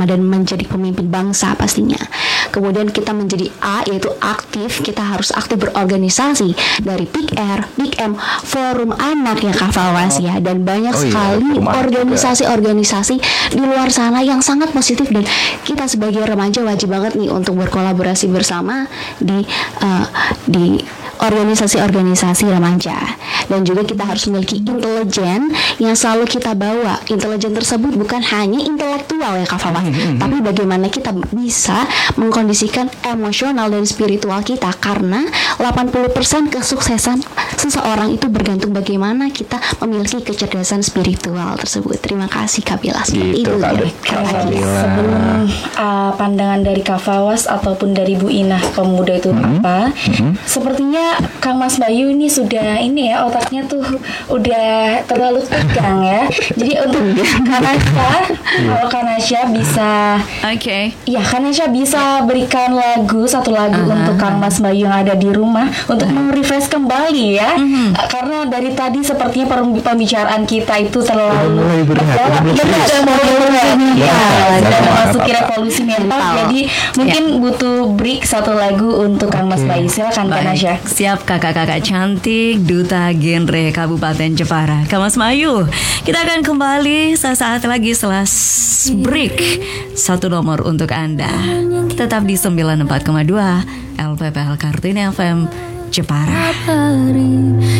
dan 0.08 0.20
menjadi 0.24 0.64
pemimpin 0.64 1.12
bangsa 1.12 1.52
pastinya. 1.52 2.00
Kemudian 2.48 2.88
kita 2.88 3.12
menjadi 3.12 3.52
A 3.60 3.84
yaitu 3.84 4.08
aktif 4.24 4.80
kita 4.80 5.04
harus 5.04 5.28
aktif 5.36 5.60
berorganisasi 5.60 6.56
dari 6.80 7.04
Big 7.04 7.36
R, 7.36 7.68
Big 7.76 8.00
M, 8.00 8.16
Forum 8.48 8.96
Anak 8.96 9.44
ya 9.44 9.52
Kak 9.52 9.76
Fawaz 9.76 10.22
ya. 10.24 10.40
Dan 10.40 10.64
banyak 10.64 10.94
Oh 10.96 11.02
iya, 11.02 11.12
sekali 11.12 11.50
organisasi-organisasi 11.60 13.16
di 13.52 13.60
luar 13.60 13.92
sana 13.92 14.24
yang 14.24 14.40
sangat 14.40 14.70
positif 14.72 14.85
dan 14.94 15.24
kita 15.66 15.90
sebagai 15.90 16.22
remaja 16.22 16.62
wajib 16.62 16.94
banget 16.94 17.18
nih 17.18 17.32
untuk 17.32 17.58
berkolaborasi 17.58 18.30
bersama 18.30 18.86
di 19.18 19.42
uh, 19.82 20.06
di 20.46 20.78
organisasi-organisasi 21.16 22.44
remaja. 22.46 23.16
Dan 23.48 23.64
juga 23.64 23.88
kita 23.88 24.04
harus 24.04 24.28
memiliki 24.28 24.60
intelijen 24.60 25.48
yang 25.80 25.96
selalu 25.96 26.28
kita 26.28 26.52
bawa. 26.52 27.00
Intelijen 27.08 27.56
tersebut 27.56 27.96
bukan 27.96 28.20
hanya 28.20 28.60
intelektual 28.60 29.40
ya 29.40 29.46
Kak 29.48 29.58
Fawaz 29.62 29.86
tapi 30.16 30.42
bagaimana 30.42 30.90
kita 30.90 31.14
bisa 31.30 31.86
mengkondisikan 32.18 32.90
emosional 33.06 33.70
dan 33.70 33.86
spiritual 33.86 34.42
kita 34.42 34.70
karena 34.82 35.22
80% 35.62 36.50
kesuksesan 36.50 37.22
seseorang 37.56 38.14
itu 38.14 38.28
bergantung 38.28 38.72
bagaimana 38.72 39.28
kita 39.32 39.58
memiliki 39.82 40.22
kecerdasan 40.22 40.80
spiritual 40.84 41.56
tersebut 41.56 41.98
terima 42.00 42.28
kasih 42.28 42.62
Kak 42.62 42.78
Bila 42.80 43.02
seperti 43.02 43.42
Gitu, 43.42 43.52
itu 43.52 43.62
Kak 43.62 43.72
ya. 43.74 43.88
Kak. 44.04 44.18
Alhamdulillah. 44.22 44.80
Sebelum 44.80 45.22
uh, 45.76 46.10
pandangan 46.14 46.60
dari 46.62 46.82
Kak 46.84 47.00
Fawas 47.02 47.42
ataupun 47.48 47.92
dari 47.92 48.14
Bu 48.14 48.28
Inah 48.30 48.62
pemuda 48.72 49.18
itu 49.18 49.30
apa? 49.32 49.90
Sepertinya 50.46 51.18
Kang 51.42 51.58
Mas 51.60 51.76
Bayu 51.76 52.12
ini 52.12 52.30
sudah 52.30 52.80
ini 52.80 53.12
ya 53.12 53.26
otaknya 53.26 53.66
tuh 53.66 53.82
udah 54.30 55.02
terlalu 55.04 55.42
tegang 55.46 56.02
ya. 56.04 56.22
Jadi 56.56 56.72
untuk 56.82 57.02
Kanasya, 57.46 58.10
kalau 58.66 58.86
Kanasya 58.88 59.40
bisa 59.52 60.20
Oke. 60.46 60.94
Ya, 61.08 61.22
Kanasya 61.22 61.68
bisa 61.70 62.22
berikan 62.24 62.76
lagu 62.76 63.24
satu 63.26 63.52
lagu 63.52 63.86
untuk 63.86 64.16
Kang 64.20 64.38
Mas 64.38 64.58
Bayu 64.62 64.86
yang 64.86 64.96
ada 64.96 65.14
di 65.16 65.28
rumah 65.32 65.68
untuk 65.90 66.08
merefresh 66.08 66.70
kembali 66.70 67.26
ya. 67.38 67.45
Uh, 67.54 67.94
Karena 68.06 68.42
dari 68.44 68.70
tadi 68.72 68.98
sepertinya 69.00 69.46
per- 69.46 69.82
pembicaraan 69.84 70.42
kita 70.42 70.74
itu 70.78 70.98
terlalu 70.98 71.86
berat. 71.86 72.42
Iya, 72.46 73.06
Ya, 73.96 74.16
nggak 74.58 74.66
dan 74.66 74.82
memasuki 74.82 75.30
revolusi 75.30 75.82
mental. 75.82 76.32
Jadi 76.36 76.60
mungkin 76.96 77.22
butuh 77.38 77.78
break 77.92 78.22
satu 78.22 78.52
lagu 78.52 78.90
untuk 78.98 79.30
Kang 79.30 79.46
Mas 79.46 79.62
Bayu. 79.62 79.86
Silakan 79.86 80.28
Kanasya. 80.28 80.76
Baik, 80.76 80.88
siap 80.88 81.18
kakak-kakak 81.22 81.80
cantik 81.80 82.60
Duta 82.60 83.12
Genre 83.12 83.64
Kabupaten 83.70 84.30
Jepara. 84.32 84.82
Kamas 84.86 85.14
Mayu 85.14 85.66
Kita 86.02 86.22
akan 86.22 86.40
kembali 86.42 87.14
sesaat 87.14 87.62
lagi 87.64 87.92
setelah 87.92 88.24
break. 88.96 89.36
Satu 89.92 90.26
nomor 90.26 90.62
untuk 90.62 90.90
Anda. 90.90 91.30
Tetap 91.92 92.22
di 92.22 92.36
94,2 92.36 92.86
LPPL 93.96 94.54
Kartini 94.56 95.08
FM 95.08 95.75
Jepara. 95.96 96.52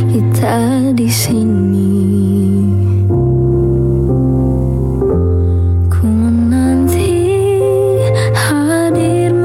Kita 0.09 0.89
di 0.97 1.05
sini. 1.13 2.76